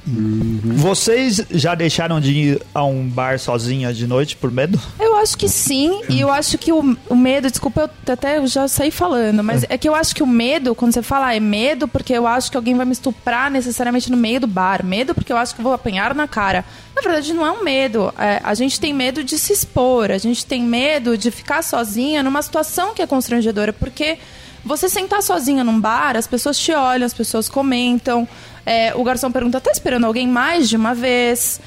[0.64, 4.82] Vocês já deixaram de ir a um bar sozinha de noite por medo?
[5.00, 8.68] Eu acho que sim, e eu acho que o, o medo, desculpa, eu até já
[8.68, 11.40] saí falando, mas é que eu acho que o medo, quando você fala, ah, é
[11.40, 15.14] medo porque eu acho que alguém vai me estuprar necessariamente no meio do bar, medo
[15.14, 16.66] porque eu acho que eu vou apanhar na cara.
[16.96, 18.14] Na verdade, não é um medo.
[18.18, 22.22] É, a gente tem medo de se expor, a gente tem medo de ficar sozinha
[22.22, 24.18] numa situação que é constrangedora, porque
[24.64, 28.28] você sentar sozinha num bar, as pessoas te olham, as pessoas comentam,
[28.66, 31.60] é, o garçom pergunta, tá esperando alguém mais de uma vez?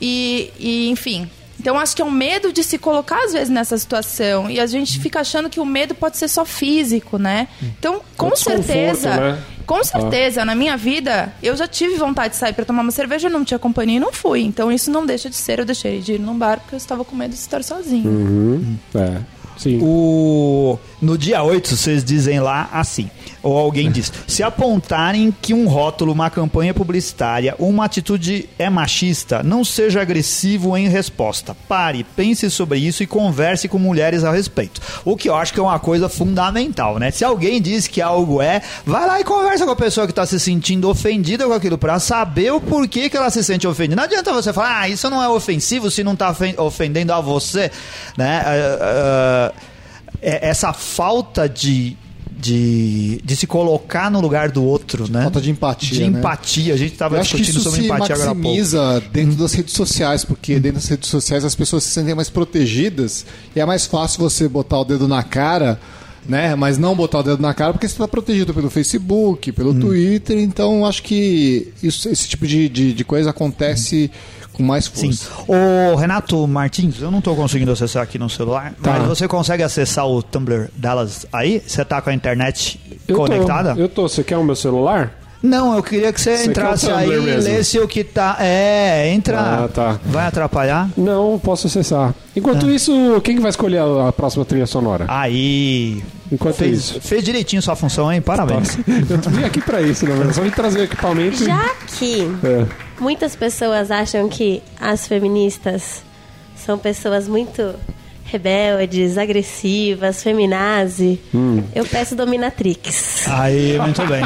[0.00, 1.30] E, e, enfim.
[1.58, 4.66] Então acho que é um medo de se colocar às vezes nessa situação e a
[4.66, 7.46] gente fica achando que o medo pode ser só físico, né?
[7.78, 9.42] Então, com certeza, né?
[9.62, 13.28] Com certeza, na minha vida, eu já tive vontade de sair para tomar uma cerveja,
[13.28, 14.42] não tinha companhia e não fui.
[14.42, 17.04] Então isso não deixa de ser, eu deixei de ir num bar porque eu estava
[17.04, 18.08] com medo de estar sozinho.
[18.08, 18.76] Uhum.
[18.94, 19.20] É.
[19.56, 19.78] Sim.
[19.82, 20.78] O...
[21.00, 23.10] No dia 8, vocês dizem lá assim,
[23.42, 29.42] ou alguém diz, se apontarem que um rótulo, uma campanha publicitária, uma atitude é machista,
[29.42, 31.56] não seja agressivo em resposta.
[31.68, 34.80] Pare, pense sobre isso e converse com mulheres a respeito.
[35.04, 37.10] O que eu acho que é uma coisa fundamental, né?
[37.10, 40.24] Se alguém diz que algo é, vai lá e conversa com a pessoa que está
[40.26, 43.96] se sentindo ofendida com aquilo, para saber o porquê que ela se sente ofendida.
[43.96, 47.70] Não adianta você falar, ah, isso não é ofensivo se não está ofendendo a você,
[48.16, 48.42] né?
[48.44, 49.52] Ah,
[50.20, 51.96] é- essa falta de,
[52.42, 55.22] de, de se colocar no lugar do outro, né?
[55.22, 56.18] Falta de empatia, De né?
[56.18, 56.74] empatia.
[56.74, 58.48] A gente estava discutindo sobre se empatia agora há pouco.
[58.48, 62.28] maximiza dentro das redes sociais, porque dentro das redes sociais as pessoas se sentem mais
[62.28, 63.24] protegidas
[63.54, 65.78] e é mais fácil você botar o dedo na cara,
[66.28, 66.54] né?
[66.56, 69.54] Mas não botar o dedo na cara porque você está protegido pelo Facebook, Hum.
[69.54, 70.36] pelo Twitter.
[70.38, 74.10] Então acho que isso- esse tipo de, de, de coisa acontece
[74.52, 75.12] com mais Sim.
[75.12, 75.30] força.
[75.48, 78.92] Ô, Renato Martins, eu não estou conseguindo acessar aqui no celular, Tá.
[78.98, 81.62] mas você consegue acessar o Tumblr delas aí?
[81.66, 83.74] Você tá com a internet Eu tô- conectada?
[83.78, 84.08] eu tô.
[84.08, 85.12] Você quer o meu celular?
[85.42, 87.50] Não, eu queria que você, Você entrasse aí e mesmo?
[87.50, 88.36] lesse o que tá.
[88.38, 89.40] É, entra.
[89.64, 89.98] Ah, tá.
[90.04, 90.88] Vai atrapalhar?
[90.96, 92.14] Não, posso acessar.
[92.36, 92.72] Enquanto Ah.
[92.72, 95.04] isso, quem que vai escolher a, a próxima trilha sonora?
[95.08, 96.02] Aí.
[96.30, 97.00] Enquanto Fez, isso.
[97.00, 98.22] fez direitinho sua função, hein?
[98.22, 98.78] Parabéns.
[98.86, 100.34] Eu vim aqui pra isso, na verdade.
[100.36, 101.44] Só vim trazer o equipamento.
[101.44, 102.64] Já que É.
[103.00, 106.02] muitas pessoas acham que as feministas
[106.56, 107.74] são pessoas muito
[108.24, 111.20] rebeldes, agressivas, feminazi,
[111.74, 113.26] eu peço dominatrix.
[113.28, 114.22] Aí, muito bem.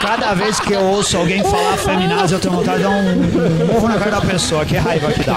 [0.00, 3.66] Cada vez que eu ouço alguém falar feminazes, eu tenho vontade de dar um, um
[3.66, 4.64] morro na cara da pessoa.
[4.64, 5.36] Que raiva que dá.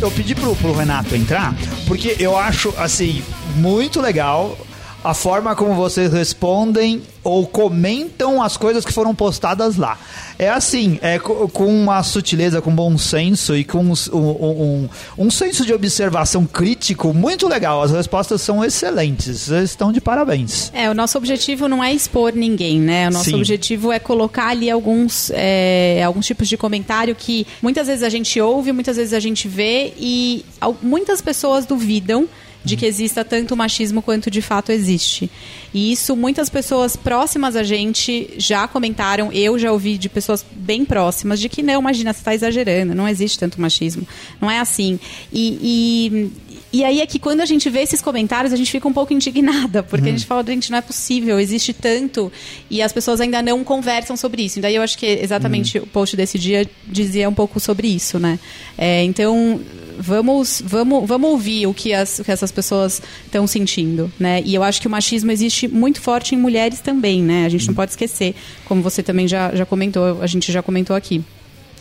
[0.00, 1.54] Eu pedi pro, pro Renato entrar,
[1.86, 3.22] porque eu acho, assim,
[3.56, 4.56] muito legal
[5.04, 9.98] a forma como vocês respondem ou comentam as coisas que foram postadas lá.
[10.38, 15.30] É assim, é co- com uma sutileza, com bom senso e com um, um- um-
[15.30, 17.82] senso de observação crítico muito legal.
[17.82, 19.40] As respostas são excelentes.
[19.42, 20.70] Vocês estão de parabéns.
[20.74, 23.08] É, o nosso objetivo não é expor ninguém, né?
[23.08, 23.36] O nosso Sim.
[23.36, 28.40] objetivo é colocar ali alguns, é, alguns tipos de comentário que muitas vezes a gente
[28.40, 30.44] ouve, muitas vezes a gente vê e
[30.82, 32.26] muitas pessoas duvidam
[32.64, 35.30] de que exista tanto machismo quanto de fato existe.
[35.72, 40.84] E isso muitas pessoas próximas a gente já comentaram, eu já ouvi de pessoas bem
[40.84, 44.06] próximas, de que não, imagina, você está exagerando, não existe tanto machismo.
[44.40, 44.98] Não é assim.
[45.32, 48.86] E, e, e aí é que quando a gente vê esses comentários, a gente fica
[48.86, 50.08] um pouco indignada, porque hum.
[50.08, 52.30] a gente fala, gente, não é possível, existe tanto,
[52.70, 54.58] e as pessoas ainda não conversam sobre isso.
[54.58, 55.82] E daí eu acho que exatamente hum.
[55.82, 58.38] o post desse dia dizia um pouco sobre isso, né?
[58.76, 59.60] É, então,
[59.98, 64.42] vamos, vamos, vamos ouvir o que, as, o que essas pessoas estão sentindo, né?
[64.44, 67.46] E eu acho que o machismo existe muito forte em mulheres também, né?
[67.46, 70.94] A gente não pode esquecer, como você também já, já comentou, a gente já comentou
[70.94, 71.22] aqui.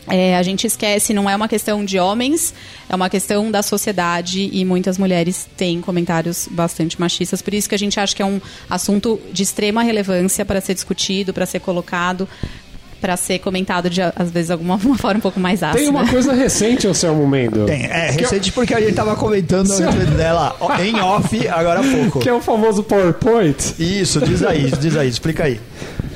[0.09, 2.53] É, a gente esquece, não é uma questão de homens,
[2.89, 7.41] é uma questão da sociedade e muitas mulheres têm comentários bastante machistas.
[7.41, 8.39] Por isso que a gente acha que é um
[8.69, 12.27] assunto de extrema relevância para ser discutido, para ser colocado,
[12.99, 15.79] para ser comentado de, às vezes, alguma forma um pouco mais ácida.
[15.79, 17.65] Tem uma coisa recente, Anselmo Mendo.
[17.65, 19.69] Tem, é recente porque a gente tava comentando
[20.15, 22.19] dela em off agora há pouco.
[22.19, 23.75] Que é o famoso PowerPoint.
[23.77, 25.59] Isso, diz aí, diz aí, explica aí.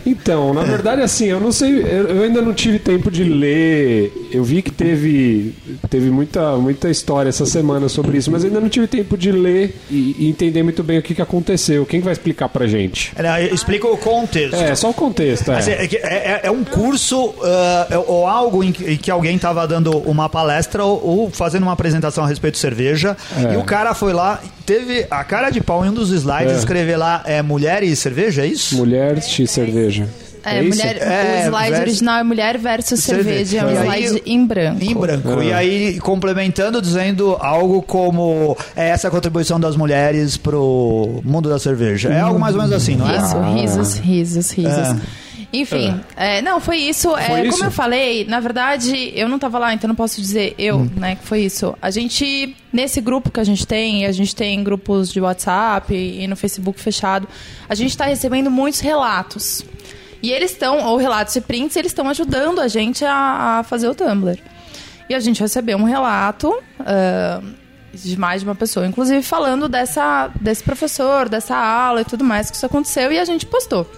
[0.05, 4.29] Então, na verdade, assim, eu não sei, eu ainda não tive tempo de ler.
[4.31, 5.53] Eu vi que teve,
[5.89, 9.75] teve muita, muita história essa semana sobre isso, mas ainda não tive tempo de ler
[9.89, 11.85] e, e entender muito bem o que, que aconteceu.
[11.85, 13.11] Quem vai explicar pra gente?
[13.15, 14.55] É, explica o contexto.
[14.55, 15.51] É, só o contexto.
[15.51, 19.97] É, assim, é, é, é um curso uh, ou algo em que, alguém estava dando
[19.99, 23.17] uma palestra ou, ou, fazendo uma apresentação a respeito de cerveja
[23.51, 26.57] e o cara foi lá, teve a cara de pau em um dos slides, é.
[26.57, 28.77] escrever lá é, mulher e cerveja, é isso?
[28.77, 30.07] Mulheres e cerveja.
[30.43, 34.21] É, é mulher, é, o slide original é mulher versus cerveja, é um slide aí,
[34.25, 34.83] em branco.
[34.83, 35.43] Em branco.
[35.43, 42.09] E aí, complementando, dizendo algo como é essa contribuição das mulheres pro mundo da cerveja.
[42.09, 43.17] É algo mais ou menos assim, não é?
[43.17, 43.53] Isso, ah.
[43.53, 44.71] risos, risos, risos.
[44.71, 44.95] É.
[45.53, 46.37] Enfim, é.
[46.37, 47.09] É, não, foi isso.
[47.09, 47.57] Foi é, isso?
[47.57, 50.89] Como eu falei, na verdade, eu não estava lá, então não posso dizer eu, hum.
[50.95, 51.75] né, que foi isso.
[51.81, 56.25] A gente, nesse grupo que a gente tem, a gente tem grupos de WhatsApp e
[56.27, 57.27] no Facebook fechado,
[57.67, 59.65] a gente está recebendo muitos relatos.
[60.23, 63.89] E eles estão, ou relatos e prints, eles estão ajudando a gente a, a, fazer
[63.89, 64.37] o Tumblr.
[65.09, 67.45] E a gente recebeu um relato uh,
[67.93, 72.49] de mais de uma pessoa, inclusive falando dessa, desse professor, dessa aula e tudo mais
[72.49, 73.89] que isso aconteceu, e a gente postou.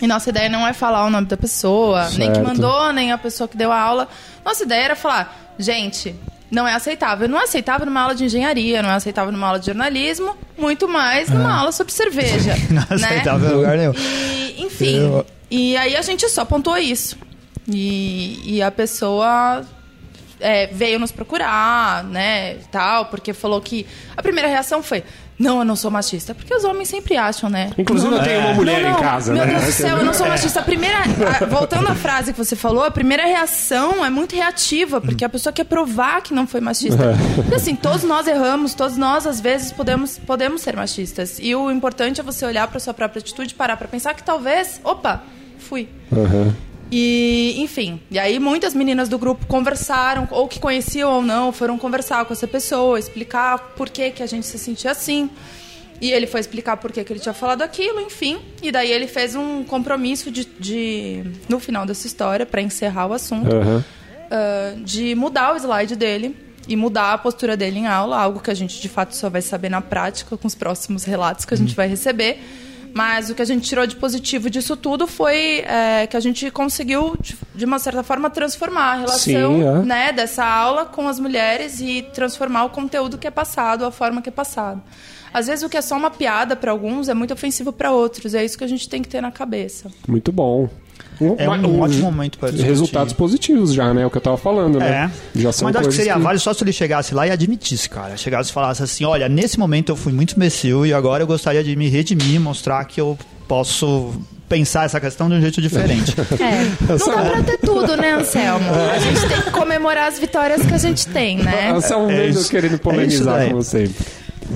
[0.00, 2.18] E nossa ideia não é falar o nome da pessoa, certo.
[2.18, 4.08] nem que mandou, nem a pessoa que deu a aula.
[4.44, 6.14] Nossa ideia era falar, gente,
[6.50, 7.28] não é aceitável.
[7.28, 10.86] Não é aceitável numa aula de engenharia, não é aceitável numa aula de jornalismo, muito
[10.86, 11.58] mais numa é.
[11.58, 12.54] aula sobre cerveja.
[12.70, 13.06] não é né?
[13.06, 13.92] aceitável em lugar nenhum.
[13.94, 15.26] E, enfim, Eu...
[15.50, 17.16] E aí a gente só apontou isso.
[17.68, 19.64] E, e a pessoa
[20.40, 25.02] é, veio nos procurar, né, tal, porque falou que a primeira reação foi
[25.38, 26.34] não, eu não sou machista.
[26.34, 27.70] Porque os homens sempre acham, né?
[27.76, 29.52] Inclusive, não, eu tenho uma mulher não, não, em casa, meu né?
[29.52, 30.60] Deus do céu, eu não sou machista.
[30.60, 30.98] A primeira.
[30.98, 35.28] A, voltando à frase que você falou, a primeira reação é muito reativa, porque a
[35.28, 37.14] pessoa quer provar que não foi machista.
[37.50, 41.38] E assim, todos nós erramos, todos nós, às vezes, podemos, podemos ser machistas.
[41.40, 44.80] E o importante é você olhar para sua própria atitude, parar para pensar que talvez.
[44.82, 45.22] Opa!
[45.66, 45.88] fui.
[46.12, 46.52] Uhum.
[46.90, 51.76] E, enfim, e aí muitas meninas do grupo conversaram, ou que conheciam ou não, foram
[51.78, 55.28] conversar com essa pessoa, explicar por que, que a gente se sentia assim.
[56.00, 58.38] E ele foi explicar por que, que ele tinha falado aquilo, enfim.
[58.62, 63.12] E daí ele fez um compromisso de, de no final dessa história, para encerrar o
[63.14, 63.78] assunto, uhum.
[63.78, 66.36] uh, de mudar o slide dele
[66.68, 69.40] e mudar a postura dele em aula, algo que a gente de fato só vai
[69.40, 71.76] saber na prática com os próximos relatos que a gente uhum.
[71.76, 72.40] vai receber
[72.96, 76.50] mas o que a gente tirou de positivo disso tudo foi é, que a gente
[76.50, 77.14] conseguiu,
[77.54, 79.82] de, uma certa forma, transformar a relação Sim, é.
[79.82, 84.22] né, dessa aula com as mulheres e transformar o conteúdo que é passado, a forma
[84.22, 84.82] que é passado.
[85.30, 88.34] Às vezes o que é só uma piada para alguns é muito ofensivo para outros.
[88.34, 89.92] É isso que a gente tem que ter na cabeça.
[90.08, 90.66] Muito bom.
[91.20, 92.68] Um, é um, um ótimo momento para discutir.
[92.68, 94.02] Resultados positivos já, né?
[94.02, 95.10] É o que eu tava falando, né?
[95.34, 95.40] É.
[95.40, 96.20] Já são Mas acho que seria que...
[96.20, 98.16] válido só se ele chegasse lá e admitisse, cara.
[98.16, 101.64] Chegasse e falasse assim, olha, nesse momento eu fui muito imbecil e agora eu gostaria
[101.64, 104.12] de me redimir, mostrar que eu posso
[104.48, 106.14] pensar essa questão de um jeito diferente.
[106.38, 106.64] É.
[106.86, 108.66] Não dá pra ter tudo, né, Anselmo?
[108.94, 111.72] A gente tem que comemorar as vitórias que a gente tem, né?
[111.74, 114.04] Anselmo é mesmo querendo polemizar é como sempre.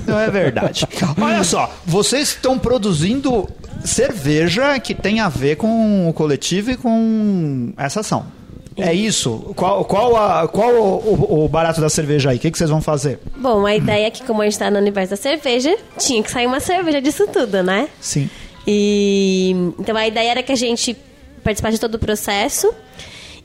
[0.05, 0.87] Não é verdade.
[1.19, 3.47] Olha só, vocês estão produzindo
[3.83, 8.25] cerveja que tem a ver com o coletivo e com essa ação.
[8.77, 9.53] É isso.
[9.55, 12.37] Qual, qual, a, qual o, o, barato da cerveja aí?
[12.37, 13.19] O que, que vocês vão fazer?
[13.35, 16.31] Bom, a ideia é que, como a gente está no universo da cerveja, tinha que
[16.31, 17.89] sair uma cerveja disso tudo, né?
[17.99, 18.29] Sim.
[18.65, 20.95] E então a ideia era que a gente
[21.43, 22.73] participasse de todo o processo.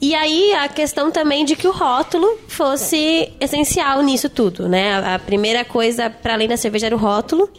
[0.00, 4.92] E aí a questão também de que o rótulo fosse essencial nisso tudo, né?
[4.92, 7.50] A, a primeira coisa para além da cerveja era o rótulo,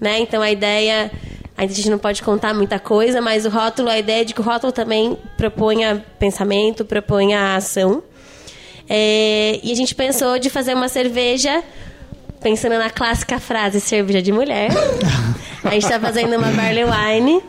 [0.00, 0.20] né?
[0.20, 1.10] Então a ideia
[1.56, 4.40] a gente não pode contar muita coisa, mas o rótulo, a ideia é de que
[4.40, 8.02] o rótulo também proponha pensamento, proponha ação.
[8.88, 11.62] É, e a gente pensou de fazer uma cerveja
[12.40, 14.70] pensando na clássica frase cerveja de mulher.
[15.64, 17.42] A gente tá fazendo uma barley wine.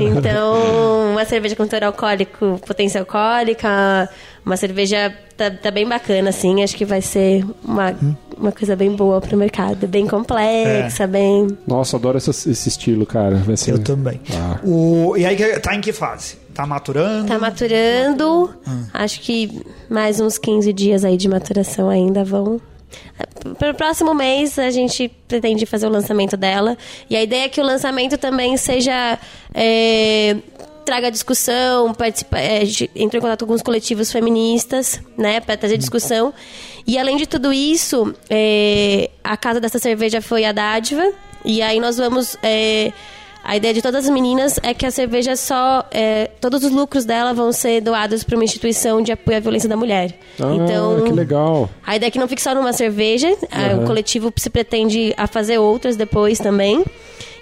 [0.00, 4.08] Então, uma cerveja com teor alcoólico, potência alcoólica,
[4.44, 6.62] uma cerveja tá, tá bem bacana, assim.
[6.62, 7.94] Acho que vai ser uma,
[8.36, 9.86] uma coisa bem boa pro mercado.
[9.86, 11.46] Bem complexa, bem.
[11.66, 13.36] Nossa, adoro essa- esse estilo, cara.
[13.36, 13.72] Vai ser...
[13.72, 14.20] Eu também.
[14.34, 14.58] Ah.
[14.64, 16.36] O, e aí, tá em que fase?
[16.54, 17.28] Tá maturando?
[17.28, 18.50] Tá maturando.
[18.92, 22.60] Acho que mais uns 15 dias aí de maturação ainda vão.
[23.58, 26.76] Para o próximo mês a gente pretende fazer o lançamento dela.
[27.08, 29.18] E a ideia é que o lançamento também seja.
[29.54, 30.36] é,
[30.82, 35.56] traga discussão, participa, é, a gente entrou em contato com alguns coletivos feministas, né, para
[35.56, 36.34] trazer discussão.
[36.86, 41.02] E além de tudo isso, é, a casa dessa cerveja foi a dádiva.
[41.44, 42.36] E aí nós vamos.
[42.42, 42.92] é,
[43.44, 45.84] a ideia de todas as meninas é que a cerveja só.
[45.90, 49.68] é, todos os lucros dela vão ser doados para uma instituição de apoio à violência
[49.68, 50.16] da mulher.
[50.38, 51.02] Ah, então.
[51.04, 51.68] que legal.
[51.84, 53.28] A ideia é que não fique só numa cerveja.
[53.50, 56.84] ah, O coletivo se pretende a fazer outras depois também.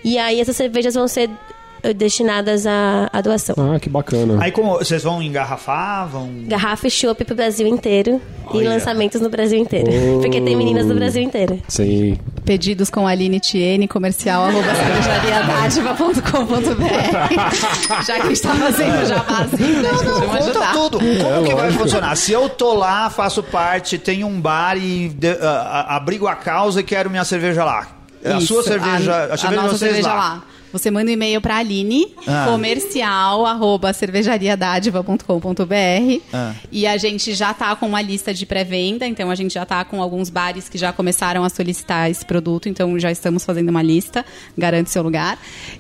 [0.03, 1.29] E aí essas cervejas vão ser
[1.97, 3.55] destinadas à, à doação.
[3.59, 4.39] Ah, que bacana.
[4.43, 6.31] Aí como vocês vão engarrafar, vão...
[6.47, 8.21] Garrafa e chopp pro Brasil inteiro.
[8.53, 9.89] E lançamentos no Brasil inteiro.
[10.17, 10.21] Oh.
[10.21, 11.63] Porque tem meninas no Brasil inteiro.
[11.69, 12.19] Sim.
[12.45, 16.83] Pedidos com Aline Tiene, comercial arroba cervejariadádiva.com.br.
[18.07, 20.05] Já que a gente tá fazendo jabazinho, né, gente?
[20.05, 20.73] Vamos Conta ajudar.
[20.73, 20.99] tudo.
[20.99, 22.17] Como que vai funcionar?
[22.17, 26.35] Se eu tô lá, faço parte, tenho um bar e de- a- a- abrigo a
[26.35, 27.87] causa e quero minha cerveja lá.
[28.25, 30.43] A Isso, sua cerveja, a, cerveja de nossa vocês cerveja lá.
[30.73, 32.47] Você manda um e-mail para Aline, Ah.
[32.51, 36.53] comercial, arroba cervejariadádiva.com.br Ah.
[36.71, 39.85] e a gente já tá com uma lista de pré-venda, então a gente já tá
[39.85, 43.83] com alguns bares que já começaram a solicitar esse produto, então já estamos fazendo uma
[43.83, 44.25] lista,
[44.57, 45.39] garante seu lugar.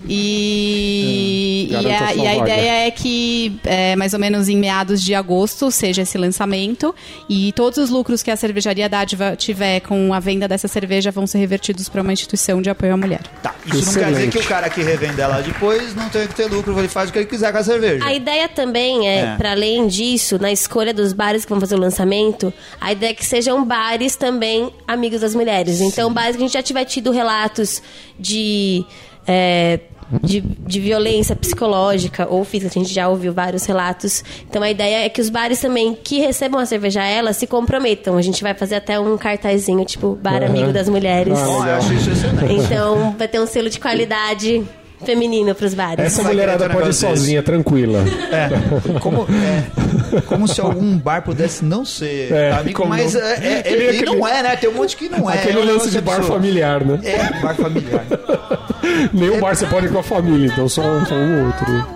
[0.08, 1.82] E, Ah.
[1.82, 5.70] e, a, e a ideia é que é, mais ou menos em meados de agosto
[5.70, 6.94] seja esse lançamento
[7.28, 11.26] e todos os lucros que a cervejaria Dádiva tiver com a venda dessa cerveja vão
[11.26, 13.20] ser revertidos para uma instituição de apoio à mulher.
[13.42, 14.38] Tá, isso não quer dizer Excelente.
[14.38, 17.12] que o cara que revende ela depois não tem que ter lucro, ele faz o
[17.12, 18.04] que ele quiser com a cerveja.
[18.04, 19.36] A ideia também é, É.
[19.36, 23.14] para além disso, na escolha dos bares que vão fazer o lançamento, a ideia é
[23.14, 25.80] que sejam bares também amigos das mulheres.
[25.80, 27.82] Então, bares que a gente já tiver tido relatos
[28.18, 28.84] de.
[29.26, 29.80] é,
[30.22, 34.24] de, de violência psicológica ou física, a gente já ouviu vários relatos.
[34.48, 38.16] Então a ideia é que os bares também que recebam a cerveja ela se comprometam.
[38.16, 41.38] A gente vai fazer até um cartazinho, tipo, bar amigo das mulheres.
[41.38, 42.54] Ah, Bom, eu acho isso excelente.
[42.54, 44.64] Então vai ter um selo de qualidade
[45.04, 46.04] feminino pros bares.
[46.04, 48.04] Essa mulherada pode ir sozinha, tranquila.
[48.30, 53.20] É, como, é, como se algum bar pudesse não ser É, amigo, como mas não-
[53.20, 54.56] é, é- Aquele- não é, né?
[54.56, 55.34] Tem um monte que não é.
[55.34, 56.34] Aquele é lance de bar absurdo.
[56.36, 56.98] familiar, né?
[57.02, 58.04] É, bar familiar.
[59.12, 61.86] Nenhum bar você pode ir com a família, então só, só um ou outro.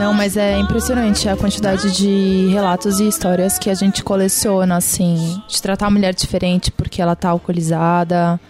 [0.00, 5.40] Não, mas é impressionante a quantidade de relatos e histórias que a gente coleciona, assim,
[5.46, 8.40] de tratar a mulher diferente porque ela tá alcoolizada.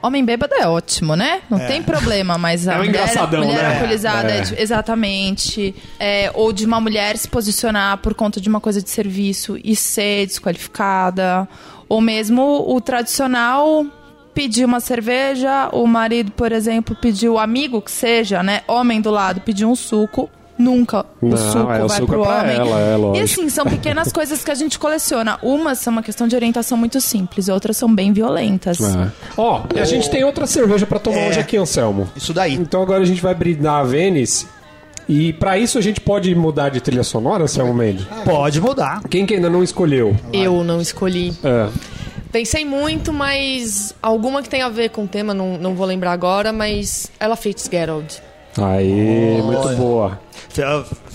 [0.00, 1.40] Homem bêbado é ótimo, né?
[1.50, 3.72] Não tem problema, mas a É um mulher, mulher né?
[3.74, 4.38] alcoolizada, É.
[4.38, 5.74] é de- exatamente.
[5.98, 9.74] É, ou de uma mulher se posicionar por conta de uma coisa de serviço e
[9.74, 11.46] ser desqualificada.
[11.88, 13.84] Ou mesmo o tradicional
[14.32, 18.62] pedir uma cerveja, o marido, por exemplo, pediu o amigo que seja, né?
[18.68, 20.30] Homem do lado, pediu um suco.
[20.60, 22.56] Nunca o Não, suco é, o vai suco pro é homem.
[22.56, 23.24] ela, é e lógico.
[23.24, 25.38] assim, são pequenas coisas que a gente coleciona.
[25.42, 28.78] Umas são uma questão de orientação muito simples, outras são bem violentas.
[28.80, 29.10] É.
[29.36, 31.28] Ó, e a gente tem outra cerveja pra tomar É.
[31.30, 32.08] hoje aqui, Anselmo.
[32.14, 32.54] Isso daí.
[32.54, 34.46] Então agora a gente vai brindar a Vênice.
[35.08, 38.06] E pra isso a gente pode mudar de trilha sonora, Anselmo Mendes?
[38.24, 39.00] Pode mudar.
[39.10, 40.14] Quem que ainda não escolheu?
[40.32, 41.32] Eu não escolhi.
[41.42, 41.68] É.
[42.30, 46.12] Pensei muito, mas alguma que tem a ver com o tema, não, não vou lembrar
[46.12, 48.22] agora, mas Ella Fitzgerald.
[48.58, 50.18] Aí, muito boa.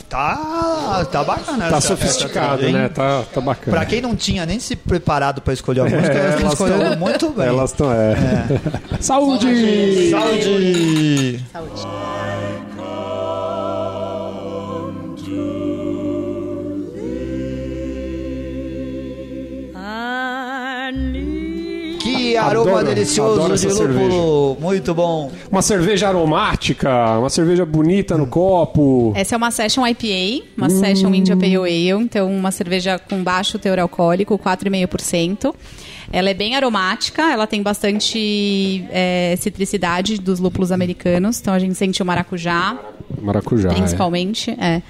[0.07, 1.69] Tá, tá bacana.
[1.69, 2.89] Tá essa- sofisticado, trilha, né?
[2.89, 3.75] Tá, tá bacana.
[3.75, 6.53] Pra quem não tinha nem se preparado pra escolher a música, É, elas estão elas
[6.53, 7.47] escolhendo tão- muito bem.
[7.47, 8.15] Elas estão, é.
[9.01, 10.11] Saúde!
[10.11, 11.43] Saúde!
[11.53, 11.59] I
[22.35, 24.57] Que aroma Adoro, delicioso adoro de lúpulo.
[24.59, 25.31] Muito bom.
[25.49, 29.13] Uma cerveja aromática, uma cerveja bonita no copo.
[29.15, 33.57] Essa é uma Session IPA, uma Session India Pale Ale, então uma cerveja com baixo
[33.57, 35.55] teor alcoólico, 4,5%.
[36.11, 41.75] Ela é bem aromática, ela tem bastante é, citricidade dos lúpulos americanos, então a gente
[41.75, 42.77] sente o maracujá,
[43.21, 43.71] Maracujá.
[43.71, 43.73] é.
[43.75, 44.51] principalmente.
[44.51, 44.81] É.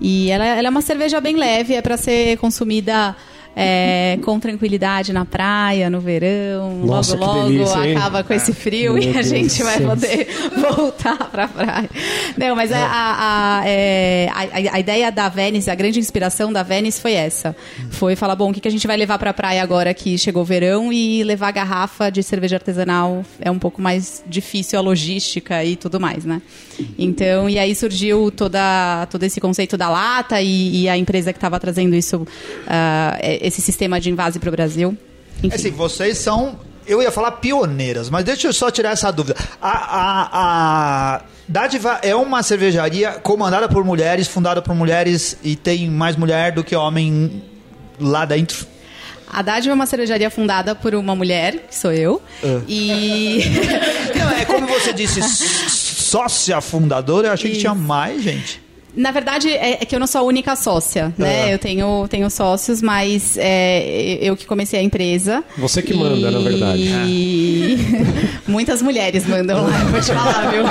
[0.00, 3.14] E ela, ela é uma cerveja bem leve, é para ser consumida
[3.58, 6.74] é, com tranquilidade na praia, no verão.
[6.84, 10.28] Nossa, logo, logo delícia, acaba com esse frio Meu e a Deus gente vai poder
[10.76, 11.88] voltar pra praia.
[12.36, 16.62] Não, mas a, a, a, é, a- a ideia da Venice, a grande inspiração da
[16.62, 17.56] Venice foi essa.
[17.90, 20.42] Foi falar, bom, o que, que a gente vai levar pra praia agora que chegou
[20.42, 25.64] o verão e levar garrafa de cerveja artesanal é um pouco mais difícil a logística
[25.64, 26.42] e tudo mais, né?
[26.98, 31.38] Então, e aí surgiu toda, todo esse conceito da lata e, e a empresa que
[31.38, 32.26] estava trazendo isso,
[32.66, 33.16] ah,
[33.46, 34.96] esse sistema de invase para o Brasil.
[35.42, 35.54] Enfim.
[35.54, 36.58] Assim, vocês são.
[36.86, 39.36] Eu ia falar pioneiras, mas deixa eu só tirar essa dúvida.
[39.60, 40.28] A, a,
[41.16, 46.52] a Dádiva é uma cervejaria comandada por mulheres, fundada por mulheres e tem mais mulher
[46.52, 47.42] do que homem
[47.98, 48.66] lá dentro.
[49.28, 52.22] A Dádiva é uma cervejaria fundada por uma mulher, que sou eu,
[52.68, 53.40] e...
[54.16, 57.62] Não, é como você disse, sócia fundadora, eu achei que Isso.
[57.62, 58.62] tinha mais gente.
[58.96, 61.50] Na verdade, é é que eu não sou a única sócia, né?
[61.50, 61.54] É.
[61.54, 65.44] Eu tenho, tenho sócios, mas é, eu que comecei a empresa.
[65.58, 66.82] Você que manda, na verdade.
[66.82, 67.76] E
[68.48, 70.64] muitas mulheres mandam lá, eu vou te falar, viu?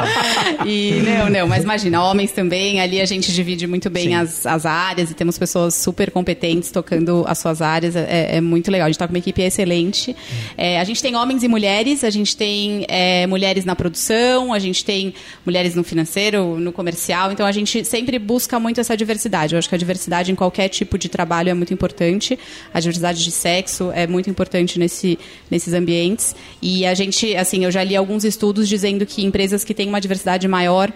[0.66, 4.64] e não, não, mas imagina, homens também, ali a gente divide muito bem as, as
[4.64, 8.86] áreas e temos pessoas super competentes tocando as suas áreas, é, é muito legal.
[8.86, 10.16] A gente tá com uma equipe excelente.
[10.56, 14.58] É, a gente tem homens e mulheres, a gente tem é, mulheres na produção, a
[14.58, 15.14] gente tem
[15.44, 19.54] mulheres no financeiro, no comercial, então a gente sempre busca muito essa diversidade.
[19.54, 22.38] Eu acho que a diversidade em qualquer tipo de trabalho é muito importante.
[22.72, 25.18] A diversidade de sexo é muito importante nesse,
[25.50, 26.34] nesses ambientes.
[26.60, 30.00] E a gente, assim, eu já li alguns estudos dizendo que empresas que têm uma
[30.00, 30.92] diversidade maior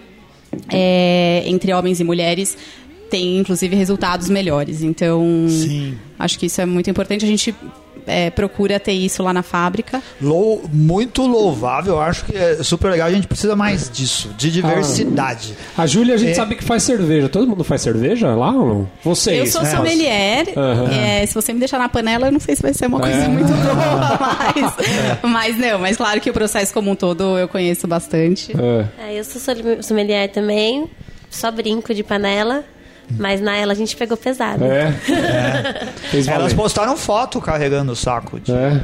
[0.69, 2.57] é, entre homens e mulheres
[3.09, 4.81] têm, inclusive, resultados melhores.
[4.81, 5.97] Então, Sim.
[6.17, 7.23] acho que isso é muito importante.
[7.23, 7.53] A gente
[8.07, 10.01] é, procura ter isso lá na fábrica.
[10.21, 13.07] Lou- muito louvável, eu acho que é super legal.
[13.07, 15.55] A gente precisa mais disso, de diversidade.
[15.77, 16.35] A Júlia, a gente É.
[16.35, 17.29] sabe que faz cerveja.
[17.29, 18.89] Todo mundo faz cerveja lá ou não?
[19.03, 19.37] Vocês.
[19.39, 19.71] Eu sou né?
[19.71, 20.45] sommelier.
[20.91, 23.15] É, se você me deixar na panela, eu não sei se vai ser uma coisa
[23.17, 23.27] É.
[23.27, 25.79] muito boa, mas, mas não.
[25.79, 28.51] Mas claro que o processo como um todo eu conheço bastante.
[28.99, 29.09] É.
[29.11, 30.89] É, eu sou som- sommelier também,
[31.29, 32.63] só brinco de panela,
[33.17, 34.63] mas na ela a gente pegou pesado.
[34.65, 34.91] É.
[36.11, 36.27] Valer.
[36.27, 38.39] Elas postaram foto carregando o saco.
[38.39, 38.51] De...
[38.51, 38.81] É.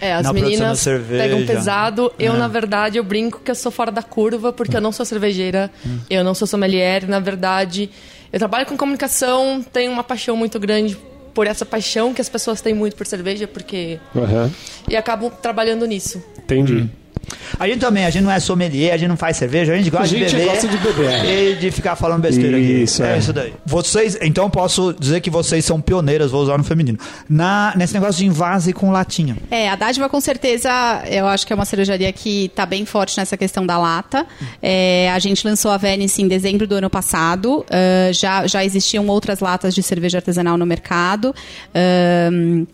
[0.00, 1.22] É, as Na meninas cerveja.
[1.22, 2.12] pegam pesado.
[2.18, 2.36] Eu, É.
[2.36, 5.70] na verdade, eu brinco que eu sou fora da curva, porque eu não sou cervejeira,
[6.10, 7.06] eu não sou sommelier.
[7.08, 7.88] Na verdade,
[8.32, 10.98] eu trabalho com comunicação, tenho uma paixão muito grande
[11.32, 13.98] por essa paixão que as pessoas têm muito por cerveja, porque...
[14.14, 14.50] Aham.
[14.88, 16.22] E acabo trabalhando nisso.
[16.36, 16.90] Entendi.
[17.58, 19.90] A gente também, a gente não é sommelier, a gente não faz cerveja, a gente
[19.90, 20.46] gosta A gente de beber.
[20.50, 21.24] gosta de beber.
[21.24, 23.12] E de ficar falando besteira Isso, aqui.
[23.12, 23.18] é.
[23.18, 23.52] isso daí.
[23.64, 26.98] Vocês, então eu posso dizer que vocês são pioneiras, vou usar no feminino.
[27.28, 29.36] Na, nesse negócio de invase com latinha.
[29.50, 30.70] É, a Dádiva com certeza,
[31.10, 34.26] eu acho que é uma cervejaria que está bem forte nessa questão da lata.
[34.60, 37.64] É, a gente lançou a Venice em dezembro do ano passado.
[37.70, 41.34] Ah, já, já existiam outras latas de cerveja artesanal no mercado.
[41.74, 42.64] Ahn,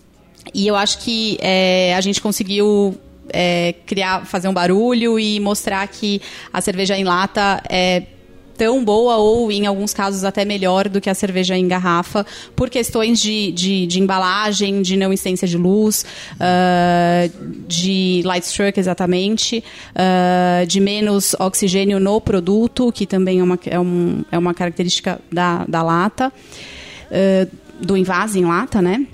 [0.54, 2.96] e eu acho que é, a gente conseguiu
[3.32, 6.20] é, criar, fazer um barulho e mostrar que
[6.52, 8.02] a cerveja em lata é
[8.58, 12.26] tão boa ou, em alguns casos, até melhor do que a cerveja em garrafa,
[12.56, 16.04] por questões de, de, de embalagem, de não incidência de luz,
[16.40, 17.30] ah,
[17.68, 19.62] de light stroke, exatamente,
[19.94, 25.20] ah, de menos oxigênio no produto, que também é uma, é um, é uma característica
[25.30, 26.32] da, da lata,
[27.12, 27.48] ah,
[27.80, 29.06] do invase em lata, né?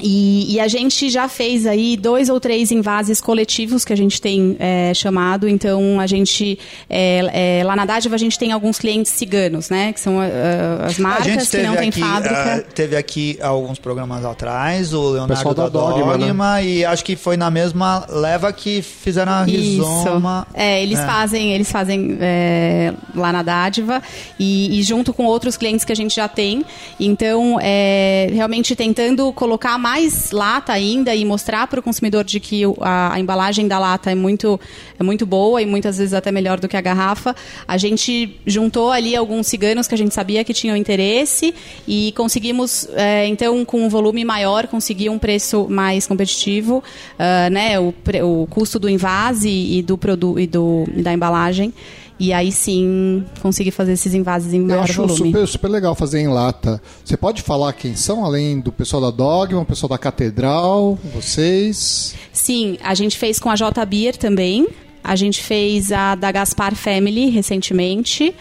[0.00, 4.20] E, e a gente já fez aí dois ou três invases coletivos que a gente
[4.20, 5.48] tem é, chamado.
[5.48, 6.58] Então, a gente,
[6.90, 9.92] é, é, lá na Dádiva, a gente tem alguns clientes ciganos, né?
[9.92, 12.56] Que são ah, as marcas que não têm fábrica.
[12.56, 17.04] ah, teve aqui alguns programas atrás, o Leonardo Pessoal da da Dogma, Dogma, e acho
[17.04, 20.46] que foi na mesma leva que fizeram a Rizoma.
[20.50, 20.60] Isso.
[20.60, 21.06] É, eles É.
[21.06, 24.02] fazem, eles fazem é, lá na Dádiva
[24.40, 26.64] e, e junto com outros clientes que a gente já tem.
[26.98, 32.62] Então, é, realmente tentando colocar mais lata ainda e mostrar para o consumidor de que
[32.80, 34.58] a, a embalagem da lata é muito,
[34.98, 37.36] é muito boa e muitas vezes até melhor do que a garrafa.
[37.68, 41.54] A gente juntou ali alguns ciganos que a gente sabia que tinham interesse
[41.86, 46.82] e conseguimos, é, então, com um volume maior, conseguir um preço mais competitivo,
[47.18, 47.78] ah, né?
[47.78, 51.74] O, o custo do invase e do produto e, do, e da embalagem.
[52.18, 55.16] E aí sim conseguir fazer esses invases em Eu maior acho volume.
[55.32, 56.80] super, super legal fazer em lata.
[57.04, 62.14] Você pode falar quem são, além do pessoal da Dogma, o pessoal da Catedral, vocês?
[62.32, 64.68] Sim, a gente fez com a J Beer também.
[65.02, 68.34] A gente fez a da Gaspar Family recentemente,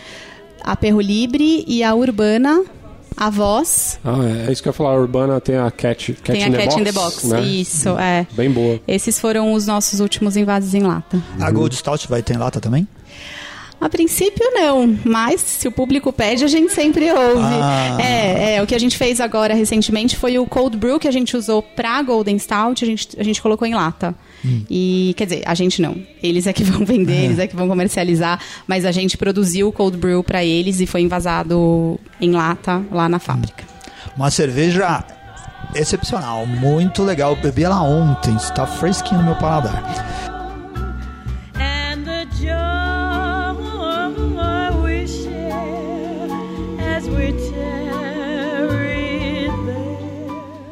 [0.64, 2.64] a Perro Libre e a Urbana,
[3.18, 4.00] a Voz.
[4.04, 4.92] Ah, é, é isso que eu ia falar.
[4.92, 7.28] A Urbana tem a Cat, cat, tem in, a the Cat box, in the Box.
[7.28, 7.42] né?
[7.42, 8.26] Isso, é.
[8.34, 8.80] Bem boa.
[8.88, 11.22] Esses foram os nossos últimos invases em lata.
[11.40, 12.88] A Gold Stout vai ter em lata também?
[13.84, 17.42] A princípio não, mas se o público pede, a gente sempre ouve.
[17.62, 17.98] Ah.
[18.02, 21.12] É, é, o que a gente fez agora recentemente foi o cold brew que a
[21.12, 24.16] gente usou pra Golden Stout, a gente, a gente colocou em lata.
[24.70, 25.98] E, quer dizer, a gente não.
[26.22, 29.72] Eles é que vão vender, eles é que vão comercializar, mas a gente produziu o
[29.74, 33.66] cold brew pra eles e foi envasado em lata lá na fábrica.
[34.16, 35.04] Uma cerveja
[35.76, 37.32] excepcional, muito legal.
[37.32, 40.32] Eu bebi ela ontem, está fresquinho no meu paladar.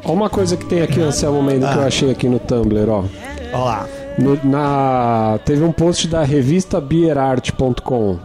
[0.04, 3.04] Ó uma coisa que tem aqui, Anselmo Mendes, que eu achei aqui no Tumblr, ó.
[3.52, 3.88] Olha lá.
[4.18, 8.18] No- na, teve um post da revista beerart.com.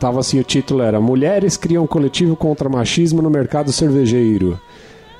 [0.00, 4.58] Tava assim, o título era Mulheres criam coletivo contra machismo no mercado cervejeiro.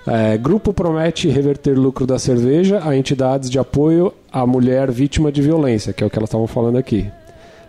[0.07, 5.43] É, grupo promete reverter lucro da cerveja a entidades de apoio à mulher vítima de
[5.43, 7.11] violência, que é o que elas estavam falando aqui.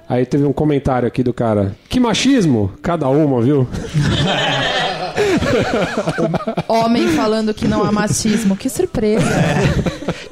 [0.08, 1.76] Aí teve um comentário aqui do cara.
[1.89, 2.72] Que machismo?
[2.82, 3.68] Cada uma, viu?
[6.67, 8.55] Homem falando que não há machismo.
[8.55, 9.25] Que surpresa.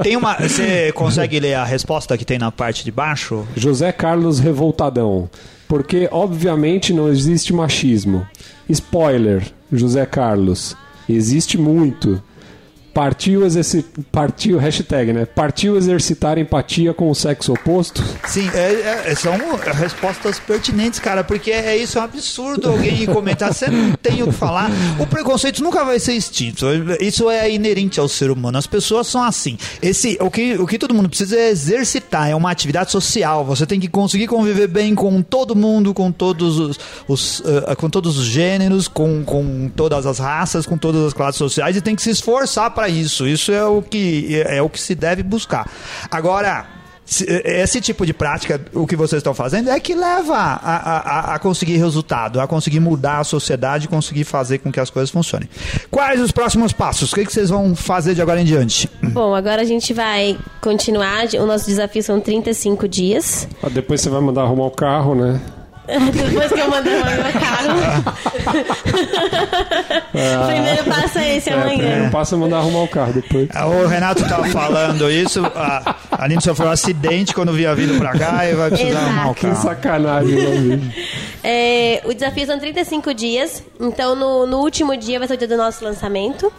[0.01, 0.35] Tem uma.
[0.35, 3.47] Você consegue ler a resposta que tem na parte de baixo?
[3.55, 5.29] José Carlos Revoltadão.
[5.67, 8.25] Porque, obviamente, não existe machismo.
[8.69, 10.75] Spoiler, José Carlos.
[11.07, 12.21] Existe muito.
[12.95, 13.85] Partiu, exerci...
[14.09, 15.25] Partiu, hashtag, né?
[15.25, 18.01] Partiu exercitar empatia com o sexo oposto?
[18.25, 19.33] Sim, é- é- são
[19.73, 23.53] respostas pertinentes, cara, porque é isso, é um absurdo alguém comentar.
[23.53, 24.71] Você não tem o que falar.
[24.97, 26.65] O preconceito nunca vai ser extinto.
[27.01, 28.57] Isso é inerente ao ser humano.
[28.57, 29.57] As pessoas são assim.
[29.81, 33.43] Esse, o, que, o que todo mundo precisa é exercitar, é uma atividade social.
[33.43, 36.79] Você tem que conseguir conviver bem com todo mundo, com todos os,
[37.09, 41.37] os, eh, com todos os gêneros, com, com todas as raças, com todas as classes
[41.37, 43.27] sociais e tem que se esforçar para isso.
[43.27, 45.69] Isso é o que é, é o que se deve buscar.
[46.09, 46.65] Agora,
[47.05, 50.97] se- esse tipo de prática, o que vocês estão fazendo, é que leva a, a-
[51.31, 55.11] a- a conseguir resultado, a conseguir mudar a sociedade, conseguir fazer com que as coisas
[55.11, 55.47] funcionem.
[55.91, 57.11] Quais os próximos passos?
[57.11, 58.89] O que, que vocês vão fazer de agora em diante?
[59.03, 61.25] Bom, agora a gente vai continuar.
[61.39, 63.47] O nosso desafio são 35 dias.
[63.61, 65.39] Ah, depois você vai mandar arrumar o carro, né?
[66.11, 67.79] Depois que eu mandei o meu carro.
[70.13, 72.09] o primeiro passo é esse É, primeiro amanhã.
[72.09, 73.47] passo é mandar arrumar o carro depois.
[73.53, 78.11] Ah, O Renato estava falando isso, a Aline sofreu um acidente quando vinha vindo pra
[78.17, 79.05] cá e vai precisar Exato.
[79.05, 79.61] arrumar o Que carro.
[79.61, 80.91] sacanagem, meu amigo.
[81.43, 83.63] É, o desafio são 35 dias.
[83.79, 86.51] Então, no, no último dia vai ser o dia do nosso lançamento.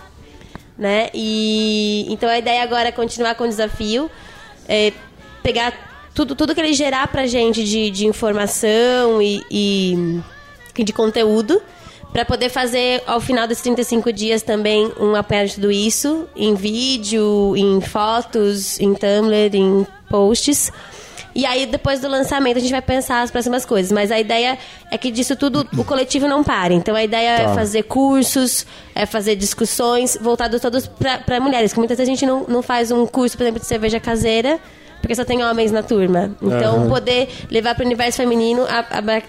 [0.78, 1.08] Né?
[1.14, 4.10] E então a ideia agora é continuar com o desafio,
[4.68, 4.92] é,
[5.42, 5.72] pegar
[6.16, 10.20] tudo, tudo que ele gerar pra gente de, de informação e, e,
[10.78, 11.60] e de conteúdo,
[12.10, 16.54] para poder fazer ao final desses 35 dias também um apanhado de tudo isso, em
[16.54, 20.72] vídeo, em fotos, em Tumblr, em posts.
[21.34, 23.92] E aí, depois do lançamento, a gente vai pensar as próximas coisas.
[23.92, 24.56] Mas a ideia
[24.90, 26.72] é que disso tudo o coletivo não pare.
[26.72, 27.42] Então, a ideia Tá.
[27.42, 28.64] é fazer cursos,
[28.94, 31.74] é fazer discussões voltados todos para mulheres.
[31.74, 34.58] Que muitas vezes a gente não, não faz um curso, por exemplo, de cerveja caseira,
[35.06, 36.32] porque só tem homens na turma.
[36.42, 36.88] Então, Aham.
[36.88, 38.64] poder levar para o universo feminino,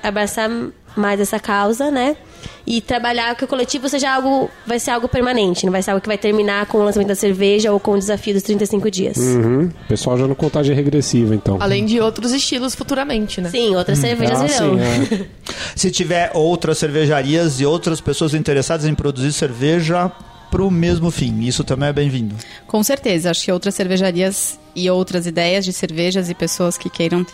[0.02, 0.50] abraçar
[0.96, 2.18] mais essa causa, né?
[2.66, 6.02] E trabalhar que o coletivo seja algo, vai ser algo permanente, não vai ser algo
[6.02, 9.18] que vai terminar com o lançamento da cerveja ou com o desafio dos 35 dias.
[9.18, 9.66] Uhum.
[9.86, 11.58] O pessoal já no contagem regressiva, então.
[11.62, 13.50] Além de outros estilos futuramente, né?
[13.50, 14.76] Sim, outras cervejas Ah, virão.
[14.76, 15.26] sim, é.
[15.78, 20.12] Se tiver outras cervejarias e outras pessoas interessadas em produzir cerveja
[20.50, 22.36] pro mesmo fim, isso também é bem-vindo.
[22.66, 27.26] Com certeza, acho que outras cervejarias e outras ideias de cervejas e pessoas que queiram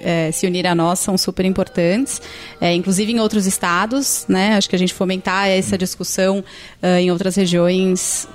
[0.00, 2.20] eh, se unir a nós são super importantes,
[2.60, 4.54] eh, inclusive em outros estados, né?
[4.54, 6.44] Acho que a gente fomentar essa discussão
[6.82, 8.28] eh, em outras regiões,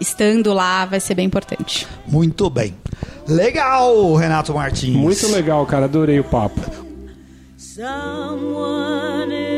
[0.00, 1.86] estando lá, vai ser bem importante.
[2.06, 2.74] Muito bem.
[3.26, 4.94] Legal, Renato Martins.
[4.94, 5.86] Muito legal, cara.
[5.86, 6.60] Adorei o papo.
[7.56, 9.53] Someone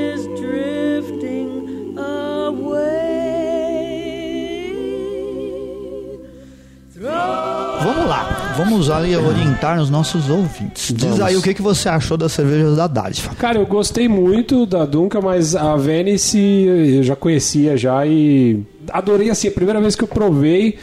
[8.07, 10.93] lá, vamos ali orientar os nossos ouvintes.
[10.95, 11.21] Diz Vamos.
[11.21, 13.35] aí o que, que você achou das cervejas da Dádiva.
[13.35, 19.31] Cara, eu gostei muito da Dunca, mas a Venice eu já conhecia já e adorei
[19.31, 20.79] assim, a primeira vez que eu provei,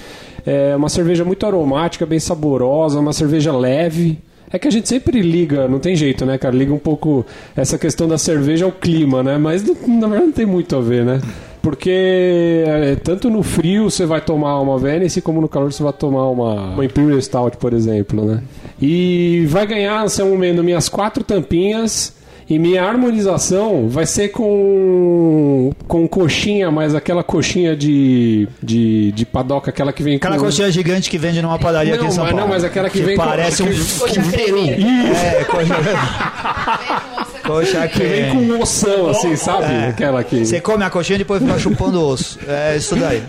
[0.46, 4.20] é uma cerveja muito aromática, bem saborosa, uma cerveja leve.
[4.52, 6.56] É que a gente sempre liga, não tem jeito, né, cara?
[6.56, 9.38] Liga um pouco essa questão da cerveja ao clima, né?
[9.38, 11.22] Mas na verdade não tem muito a ver, né?
[11.64, 15.94] Porque é, tanto no frio você vai tomar uma Venice, como no calor você vai
[15.94, 18.44] tomar uma, uma Imperial Stout, por exemplo, né?
[18.82, 22.22] E vai ganhar, Anselmo Mendo, minhas quatro tampinhas.
[22.50, 29.70] E minha harmonização vai ser com com coxinha, mas aquela coxinha de, de, de padoca,
[29.70, 30.44] aquela que vem Aquela com...
[30.44, 32.46] coxinha gigante que vende numa padaria aqui Não, em São mas Paulo.
[32.46, 34.60] não, mas aquela que vem com- parece um, que- um peru.
[34.68, 35.74] É, coisa...
[37.44, 39.66] Coxa Que vem com oção, assim, sabe?
[39.66, 39.88] É.
[39.90, 40.46] Aquela que.
[40.46, 42.40] Você come a coxinha e depois fica chupando o osso.
[42.48, 43.24] É isso daí.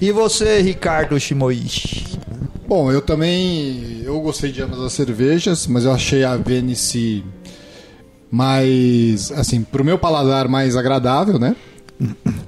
[0.00, 2.18] E você, Ricardo Shimoishi?
[2.66, 7.24] Bom, eu também eu gostei de ambas as cervejas, mas eu achei a Venice
[8.30, 11.56] mais, assim, pro meu paladar mais agradável, né?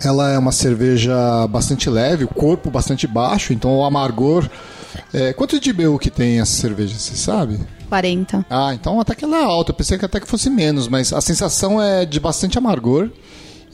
[0.02, 4.48] Ela é uma cerveja bastante leve, o corpo bastante baixo, então o amargor.
[5.12, 7.58] É, quanto de BU que tem essa cerveja, você sabe?
[7.90, 8.46] 40.
[8.48, 9.72] Ah, então até que ela é alta.
[9.72, 13.10] Eu pensei que até que fosse menos, mas a sensação é de bastante amargor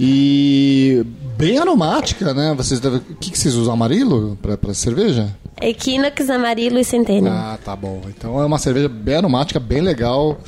[0.00, 1.04] e
[1.36, 2.54] bem aromática, né?
[2.56, 2.98] Vocês devem...
[2.98, 3.74] O que, que vocês usam?
[3.74, 5.34] Amarilo para para cerveja?
[5.60, 7.32] Equinox, Amarilo e Centênio.
[7.32, 8.02] Ah, tá bom.
[8.08, 10.38] Então é uma cerveja bem aromática, bem legal,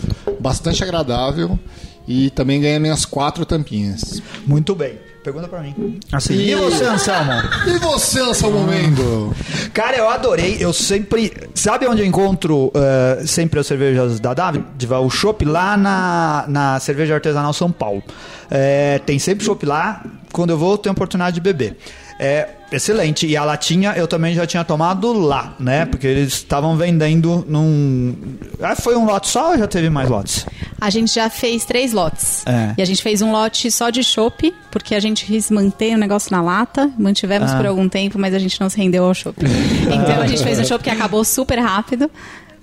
[0.40, 1.58] bastante agradável
[2.06, 4.22] e também ganha minhas quatro tampinhas.
[4.46, 4.98] Muito bem.
[5.28, 6.00] Pergunta pra mim.
[6.10, 7.32] Assim, e você, Anselmo?
[7.66, 9.34] E você, Anselmo Mendo?
[9.74, 10.56] Cara, eu adorei.
[10.58, 11.30] Eu sempre.
[11.54, 15.00] Sabe onde eu encontro eh, sempre as cervejas da Daviva?
[15.00, 18.02] O Chopp lá na, na Cerveja Artesanal São Paulo.
[18.50, 20.02] Eh, tem sempre Chopp lá.
[20.32, 21.76] Quando eu vou, tenho oportunidade de beber.
[22.20, 23.26] É excelente.
[23.26, 25.84] E a latinha eu também já tinha tomado lá, né?
[25.86, 28.14] Porque eles estavam vendendo num.
[28.60, 30.44] Ah, foi um lote só ou já teve mais lotes?
[30.80, 32.44] A gente já fez três lotes.
[32.46, 32.74] É.
[32.76, 35.98] E a gente fez um lote só de chopp, porque a gente quis manter o
[35.98, 36.90] negócio na lata.
[36.98, 37.56] Mantivemos Ah.
[37.56, 39.38] por algum tempo, mas a gente não se rendeu ao chopp.
[39.86, 42.10] Então a gente fez um chopp que acabou super rápido,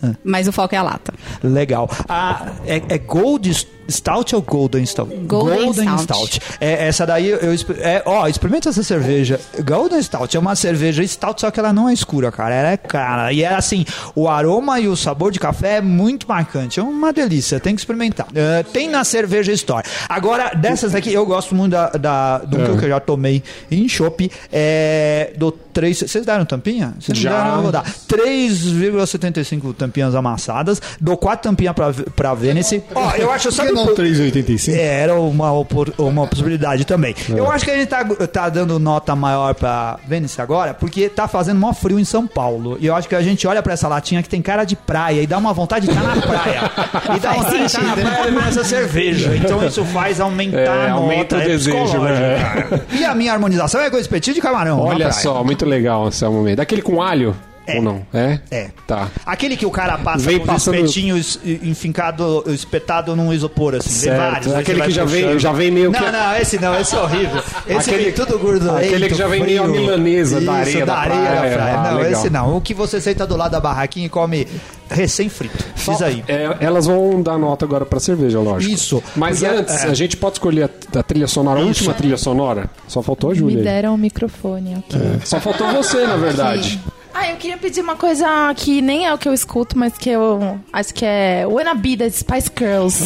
[0.03, 0.11] Ah.
[0.23, 1.13] mas o foco é a lata.
[1.41, 1.89] Legal.
[2.09, 5.13] Ah, é, é Gold Stout ou Golden Stout?
[5.27, 6.39] Golden Stout.
[6.59, 7.53] É, essa daí eu.
[7.79, 9.39] É, ó, experimenta essa cerveja.
[9.63, 12.53] Golden Stout é uma cerveja Stout, só que ela não é escura, cara.
[12.55, 13.31] Ela é cara.
[13.31, 16.79] E é assim, o aroma e o sabor de café é muito marcante.
[16.79, 18.27] É uma delícia, tem que experimentar.
[18.33, 19.85] É, tem na cerveja Store.
[20.09, 22.77] Agora, dessas aqui, eu gosto muito da, da, do É.
[22.77, 24.31] que eu já tomei em chopp.
[24.51, 25.99] É, do 3.
[25.99, 26.93] Vocês deram tampinha?
[26.99, 27.43] Vocês não Já.
[27.43, 27.83] deram, eu vou dar.
[28.07, 30.81] 3,75 tampinhas amassadas.
[30.99, 32.83] Dou 4 tampinhas pra, pra Venice.
[32.93, 34.73] Ó, eu acho, sabe que não por- 3,85?
[34.75, 35.51] é, era uma,
[35.97, 37.15] uma possibilidade também.
[37.29, 41.27] Eu acho que a gente tá, tá dando nota maior pra Venice agora, porque tá
[41.27, 42.77] fazendo mó frio em São Paulo.
[42.79, 45.21] E eu acho que a gente olha pra essa latinha que tem cara de praia
[45.21, 46.71] e dá uma vontade de estar na praia.
[47.15, 49.35] E dá vontade de estar na praia bebendo essa cerveja.
[49.35, 51.01] Então isso faz aumentar É, a nota.
[51.03, 52.81] aumenta o é desejo, né?
[52.91, 54.79] E a minha harmonização é com espetinho de camarão.
[54.79, 56.57] Olha só, muito legal, Anselmo Mendes.
[56.57, 57.35] Daquele com alho?
[57.67, 57.77] É.
[57.77, 58.05] Ou não?
[58.13, 58.39] É?
[58.51, 58.69] É.
[58.87, 59.09] Tá.
[59.25, 63.89] Aquele que o cara passa Vem com os passando- espetinhos enfincado, espetado num isopor, assim.
[63.89, 64.17] Certo.
[64.17, 64.53] vários.
[64.53, 67.41] Aquele que já vem- já vem meio não, que- Não, esse não, esse é horrível.
[67.67, 69.75] Esse Aquele- vem tudo gordurento, aquele que já vem meio frio.
[69.75, 71.55] a milanesa da Isso, areia da areia da praia.
[71.57, 71.73] praia.
[71.79, 72.11] Ah, não, legal.
[72.11, 72.57] esse não.
[72.57, 74.47] O que você senta do lado da barraquinha e come
[74.89, 75.63] recém-frito.
[75.75, 76.23] Diz aí.
[76.27, 78.71] É, elas vão dar nota agora pra cerveja, lógico.
[78.73, 79.03] Isso.
[79.15, 79.87] Mas Porque, antes, é.
[79.87, 80.63] a gente pode escolher
[80.93, 81.69] a, a trilha sonora, a Isso.
[81.69, 82.69] última trilha sonora?
[82.87, 83.57] Só faltou a Me Júlia.
[83.57, 83.63] aí.
[83.63, 84.97] deram o microfone aqui.
[85.25, 86.79] Só faltou você, na verdade.
[87.17, 90.09] Ah, eu queria pedir uma coisa que nem é o que eu escuto, mas que
[90.09, 93.05] eu acho que é Wanna Be da Spice Girls.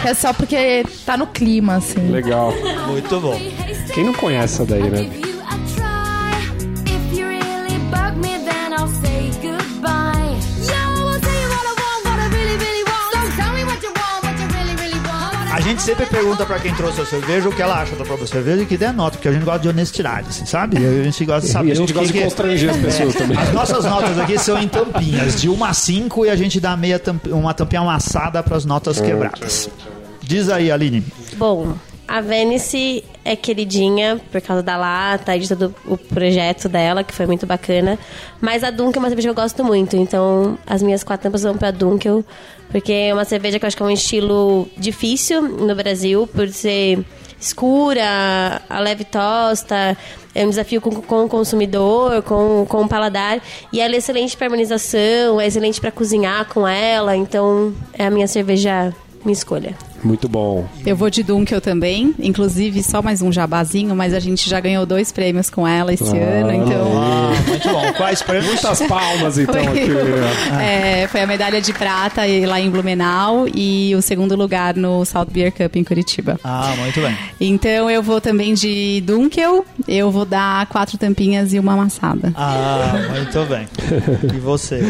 [0.00, 2.10] que é só porque tá no clima, assim.
[2.10, 2.54] Legal.
[2.86, 3.38] Muito bom.
[3.92, 5.10] Quem não conhece essa daí, né?
[15.68, 18.62] Gente sempre pergunta pra quem trouxe a cerveja o que ela acha da própria cerveja
[18.62, 20.76] e que dê a nota, porque a gente gosta de honestidade, assim, sabe?
[20.78, 22.76] A gente gosta de saber E a gente o que gosta de que- constranger as
[22.76, 23.38] pessoas também.
[23.38, 26.76] As nossas notas aqui são em tampinhas, de 1 a 5 e a gente dá
[26.76, 29.68] meia tamp- uma tampinha amassada pras notas quebradas.
[30.22, 31.04] Diz aí, Aline.
[31.36, 31.74] Bom,
[32.08, 37.12] a Venice é queridinha por causa da lata e de todo o projeto dela, que
[37.12, 37.98] foi muito bacana.
[38.40, 39.96] Mas a Dunkel é uma cerveja que eu gosto muito.
[39.96, 42.24] Então, as minhas quatro tampas vão pra Dunkel.
[42.70, 46.48] Porque é uma cerveja que eu acho que é um estilo difícil no Brasil, por
[46.48, 47.04] ser
[47.40, 49.96] escura, a leve tosta,
[50.34, 53.40] é um desafio com, com o consumidor, com, com o paladar.
[53.72, 57.16] E ela é excelente para harmonização, é excelente para cozinhar com ela.
[57.16, 58.92] Então, é a minha cerveja,
[59.24, 59.76] minha escolha.
[60.02, 60.66] Muito bom.
[60.84, 64.86] Eu vou de Dunkel também, inclusive só mais um jabazinho, mas a gente já ganhou
[64.86, 67.92] dois prêmios com ela esse ano, então Ah, muito bom.
[67.94, 68.46] Quais prêmios?
[68.46, 69.90] Muitas palmas, então, Foi, aqui.
[70.62, 75.26] é, foi a medalha de prata lá em Blumenau e o segundo lugar no South
[75.30, 76.38] Beer Cup em Curitiba.
[76.44, 77.16] Ah, muito bem.
[77.40, 82.32] Então eu vou também de Dunkel, eu vou dar quatro tampinhas e uma amassada.
[82.36, 83.66] Ah, muito bem.
[84.34, 84.80] E você?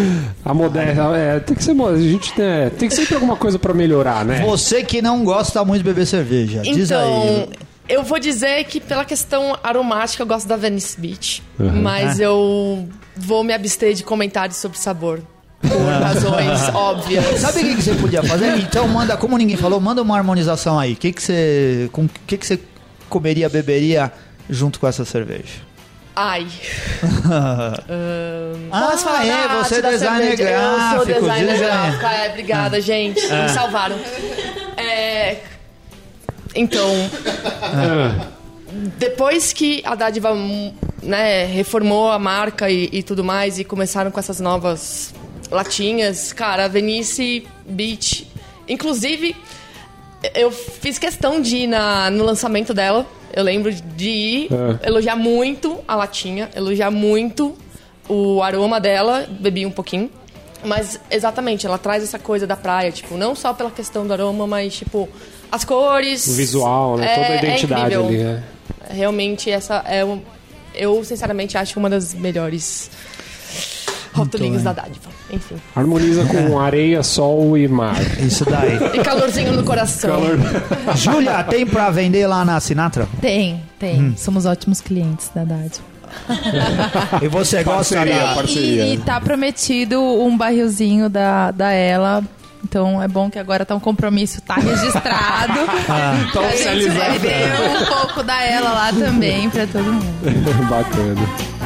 [0.45, 3.75] A moderna, é, tem que ser a gente né, tem que sempre alguma coisa pra
[3.75, 4.43] melhorar, né?
[4.45, 7.49] Você que não gosta muito de beber cerveja, diz Então, aí.
[7.89, 11.43] eu vou dizer que pela questão aromática eu gosto da Venice Beach.
[11.59, 11.83] Uhum.
[11.83, 15.21] Mas eu vou me abster de comentários sobre sabor.
[15.61, 15.71] Por
[16.03, 17.25] razões óbvias.
[17.41, 18.59] Sabe o que, que você podia fazer?
[18.59, 20.93] Então manda, como ninguém falou, manda uma harmonização aí.
[20.93, 21.89] O que, que você.
[21.93, 22.61] Com o que, que você
[23.09, 24.13] comeria, beberia
[24.51, 25.67] junto com essa cerveja?
[26.15, 26.47] Ai.
[28.73, 30.51] Ah, falar é, você é designer cerveja?
[30.51, 30.61] Eu
[30.97, 32.07] sou gráfico, designer diz gráfico.
[32.07, 33.21] É, obrigada, gente.
[33.21, 33.97] Me salvaram.
[35.17, 35.43] É,
[36.55, 36.91] Então,
[38.99, 40.35] depois que a Dádiva
[41.03, 45.15] né, reformou a marca e, e tudo mais, e começaram com essas novas
[45.51, 48.27] latinhas, cara, a Venice Beach.
[48.69, 49.37] Inclusive,
[50.35, 53.07] eu fiz questão de ir na, no lançamento dela.
[53.35, 54.49] Eu lembro de ir,
[54.83, 54.89] É.
[54.89, 57.55] elogiar muito a latinha, elogiar muito
[58.09, 60.11] o aroma dela, bebi um pouquinho.
[60.67, 64.47] Mas, exatamente, ela traz essa coisa da praia, tipo, não só pela questão do aroma,
[64.47, 65.09] mas, tipo,
[65.51, 66.27] as cores.
[66.27, 67.07] O visual, né?
[67.07, 68.07] É- Toda a é identidade incrível.
[68.07, 68.43] ali, né?
[68.91, 70.21] Realmente, essa é um,
[70.75, 72.91] Eu, sinceramente, acho uma das melhores
[74.13, 75.09] rotulinhos da dádiva.
[75.31, 75.57] Enfim.
[75.75, 77.97] Harmoniza com areia, sol e mar.
[78.21, 78.77] Isso daí.
[78.95, 80.21] E calorzinho no coração.
[80.95, 83.09] Júlia, tem pra vender lá na Sinatra?
[83.21, 84.01] Tem, tem.
[84.01, 84.15] Hum.
[84.17, 85.83] Somos ótimos clientes da Dádiva.
[87.23, 88.35] E você gosta Parceria, da...
[88.35, 88.87] parceria.
[88.87, 92.23] E, e tá prometido um barrilzinho da, da Ela.
[92.65, 95.61] Então é bom que agora tá um compromisso, tá registrado.
[95.89, 96.31] Ah.
[96.33, 97.19] Tá a gente oficializado.
[97.21, 100.07] deu um pouco da Ela lá também pra todo mundo.
[100.69, 101.57] Bacana.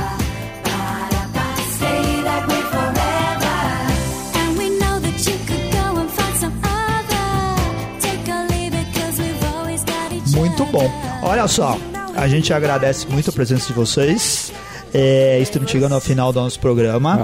[10.35, 10.91] Muito bom.
[11.23, 11.77] Olha só,
[12.21, 14.53] a gente agradece muito a presença de vocês.
[14.93, 17.19] É, estamos chegando ao final do nosso programa.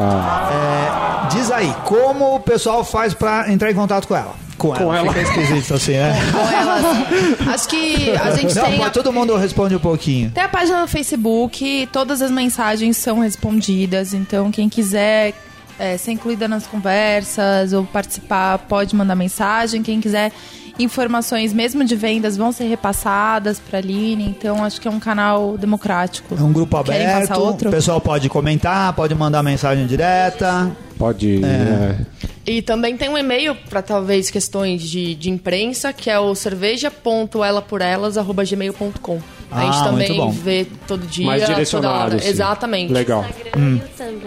[0.50, 4.34] É, diz aí, como o pessoal faz pra entrar em contato com ela?
[4.56, 4.84] Com ela.
[4.84, 5.08] Com ela.
[5.12, 6.14] Fica esquisito assim, né?
[6.32, 7.48] Com elas.
[7.54, 8.78] Acho que a gente Não, tem.
[8.78, 10.30] mas A, todo mundo responde um pouquinho.
[10.30, 14.14] tem a página no Facebook, todas as mensagens são respondidas.
[14.14, 15.34] Então, quem quiser
[15.78, 19.82] é, ser incluída nas conversas ou participar, pode mandar mensagem.
[19.82, 20.32] Quem quiser
[20.78, 24.24] informações mesmo de vendas vão ser repassadas para a Aline.
[24.28, 26.34] Então, acho que é um canal democrático.
[26.38, 27.32] É um grupo aberto,
[27.66, 30.70] o pessoal pode comentar, pode mandar mensagem direta.
[30.98, 31.42] Pode.
[31.44, 31.96] é.
[32.46, 39.18] E também tem um e-mail para talvez questões de, de imprensa, que é o cerveja.elaporelas.gmail.com.
[39.50, 40.30] a gente Ah, também muito bom.
[40.30, 41.26] vê todo dia.
[41.26, 42.16] Mais direcionado.
[42.16, 42.28] assim.
[42.28, 42.92] Exatamente.
[42.92, 43.24] Legal.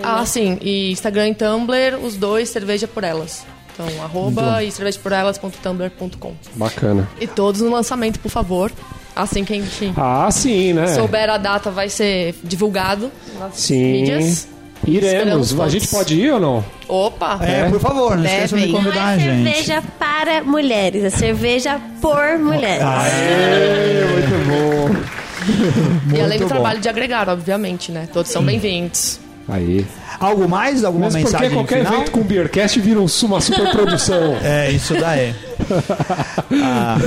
[0.04, 0.58] Ah, sim.
[0.62, 3.46] E Instagram e Tumblr, os dois, Cerveja por Elas.
[3.80, 6.34] Então, arroba e cervejaporelas.tumblr.com.
[6.56, 7.08] Bacana.
[7.20, 8.70] E todos no lançamento, por favor.
[9.16, 10.88] Assim que a gente Ah, sim, né?
[10.88, 13.10] souber a data, vai ser divulgado
[13.40, 13.92] nas Sim.
[13.92, 14.48] mídias.
[14.86, 15.58] Iremos.
[15.60, 16.66] A gente pode ir ou não?
[16.88, 17.38] Opa!
[17.42, 19.44] É, por favor, não esqueçam de convidar a Não é gente.
[19.54, 22.82] cerveja para mulheres, é cerveja por mulheres.
[22.84, 26.16] É, muito bom.
[26.18, 26.50] e além do bom.
[26.50, 28.08] trabalho de agregar, obviamente, né?
[28.12, 29.20] Todos são bem-vindos.
[29.50, 29.86] Aí.
[30.20, 30.84] Algo mais?
[30.84, 31.94] Alguma Mas porque mensagem qualquer final?
[31.96, 34.38] evento com Beercast vira um- uma super produção.
[34.44, 35.34] É, isso daí.
[36.62, 36.98] Ah,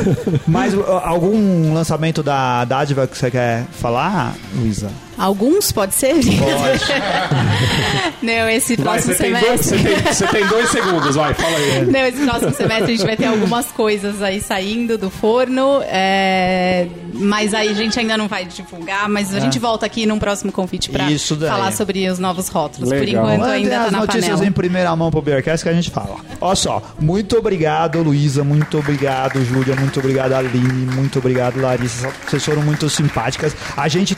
[0.46, 4.90] mas uh, algum lançamento da Dádiva que você quer falar, Luísa?
[5.18, 6.14] Alguns, pode ser?
[8.22, 9.78] Não, esse Vai, próximo você tem, dois, semestre.
[9.78, 11.86] você, tem, você tem dois segundos, vai, fala aí.
[11.90, 16.86] Não, esse próximo semestre a gente vai ter algumas coisas aí saindo do forno, é,
[17.14, 20.50] mas aí a gente ainda não vai divulgar, mas a gente volta aqui num próximo
[20.50, 21.06] convite pra
[21.48, 22.88] falar sobre os novos rótulos.
[22.88, 23.24] Por Legal.
[23.24, 24.46] enquanto Mandem ainda tá as na notícias panela.
[24.46, 26.16] em primeira mão pro Beercast que a gente fala.
[26.40, 32.10] Olha só, muito obrigado, Luísa, muito obrigado, Júlia, muito obrigado, Aline, muito obrigado, Larissa.
[32.28, 33.54] Vocês foram muito simpáticas.
[33.76, 34.16] A gente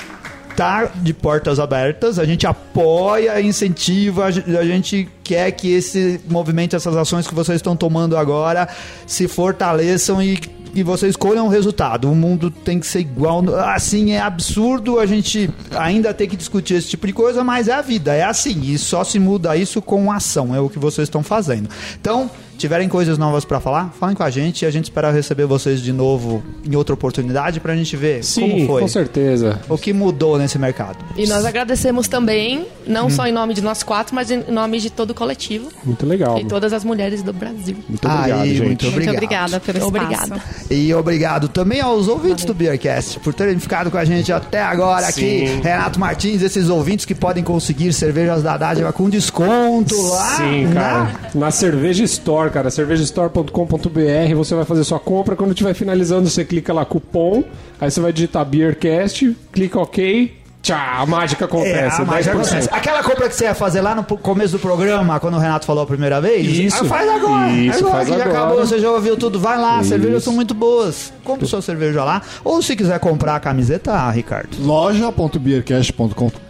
[0.56, 6.20] tá de portas abertas, a gente apoia, incentiva, a gen- a gente quer que esse
[6.28, 8.68] movimento, essas ações que vocês estão tomando agora
[9.06, 10.38] se fortaleçam e
[10.76, 12.10] e vocês colham o resultado.
[12.10, 13.44] O mundo tem que ser igual.
[13.64, 17.74] Assim, é absurdo a gente ainda ter que discutir esse tipo de coisa, mas é
[17.74, 18.60] a vida, é assim.
[18.60, 21.68] E só se muda isso com ação, é o que vocês estão fazendo.
[22.00, 22.28] Então,
[22.58, 25.80] tiverem coisas novas pra falar, falem com a gente e a gente espera receber vocês
[25.80, 28.82] de novo em outra oportunidade pra gente ver Sim, como foi.
[28.82, 29.60] com certeza.
[29.68, 30.98] O que mudou nesse mercado.
[31.16, 34.90] E nós agradecemos também, não só em nome de nós quatro, mas em nome de
[34.90, 36.38] todo o coletivo Muito legal.
[36.38, 37.76] e todas as mulheres do Brasil.
[37.88, 38.62] Muito obrigado, Aí, gente.
[38.66, 39.14] muito Muito obrigado.
[39.16, 39.96] obrigada pelo espaço.
[40.04, 40.42] Obrigada.
[40.70, 45.06] E obrigado também aos ouvintes do Beercast por terem ficado com a gente até agora
[45.06, 45.46] aqui.
[45.48, 45.60] Sim.
[45.62, 50.36] Renato Martins, esses ouvintes que podem conseguir cervejas da Dádiva com desconto lá.
[50.36, 51.10] Sim, na- cara.
[51.34, 52.70] Na Cerveja Store, cara.
[52.70, 54.34] cervejastore.com.br.
[54.36, 55.36] Você vai fazer sua compra.
[55.36, 57.44] Quando estiver finalizando, você clica lá cupom.
[57.80, 60.38] Aí você vai digitar Beercast, clica OK.
[60.62, 62.00] Tchau, a mágica É, acontece.
[62.00, 62.40] a mágica 10%.
[62.40, 62.68] acontece.
[62.72, 65.84] Aquela compra que você ia fazer lá no começo do programa, quando o Renato falou
[65.84, 66.82] a primeira vez, Isso.
[66.82, 67.50] ah, faz agora.
[67.50, 68.38] Isso, agora faz que já agora.
[68.38, 69.38] acabou, você já ouviu tudo.
[69.38, 69.90] Vai lá, Isso.
[69.90, 71.12] cervejas são muito boas.
[71.22, 72.22] Compre sua cerveja lá.
[72.42, 74.56] Ou se quiser comprar a camiseta, Ricardo.
[74.64, 76.43] loja.beercast.com.br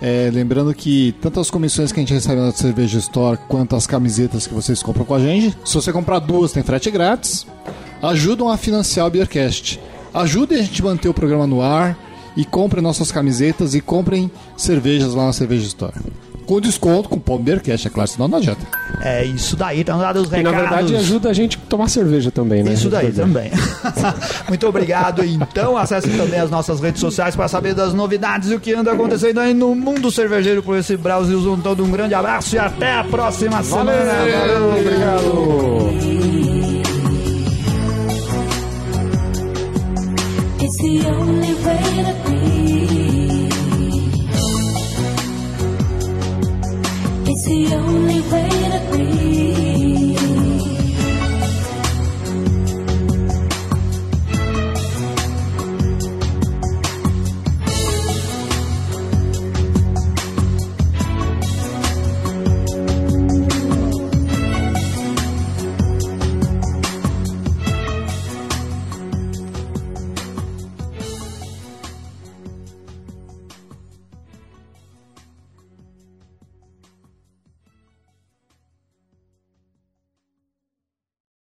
[0.00, 3.86] É, lembrando que tanto as comissões que a gente recebe na Cerveja Store quanto as
[3.86, 7.46] camisetas que vocês compram com a gente, se você comprar duas, tem frete grátis,
[8.02, 9.80] ajudam a financiar o Beercast.
[10.14, 11.98] Ajudem a gente manter o programa no ar
[12.36, 15.94] e comprem nossas camisetas e comprem cervejas lá na Cerveja Store
[16.48, 18.66] com desconto, com Pão que é claro, senão não adianta.
[19.02, 20.40] É isso daí, então dando os recados.
[20.40, 22.72] E, na verdade ajuda a gente a tomar cerveja também, né?
[22.72, 23.50] Isso daí também.
[24.48, 28.60] Muito obrigado, então acesse também as nossas redes sociais para saber das novidades e o
[28.60, 31.84] que anda acontecendo aí no mundo cervejeiro com esse Brasilzão todo.
[31.84, 33.92] Um grande abraço e até a próxima semana.
[33.92, 35.98] Valeu, obrigado.
[47.50, 48.57] 有你回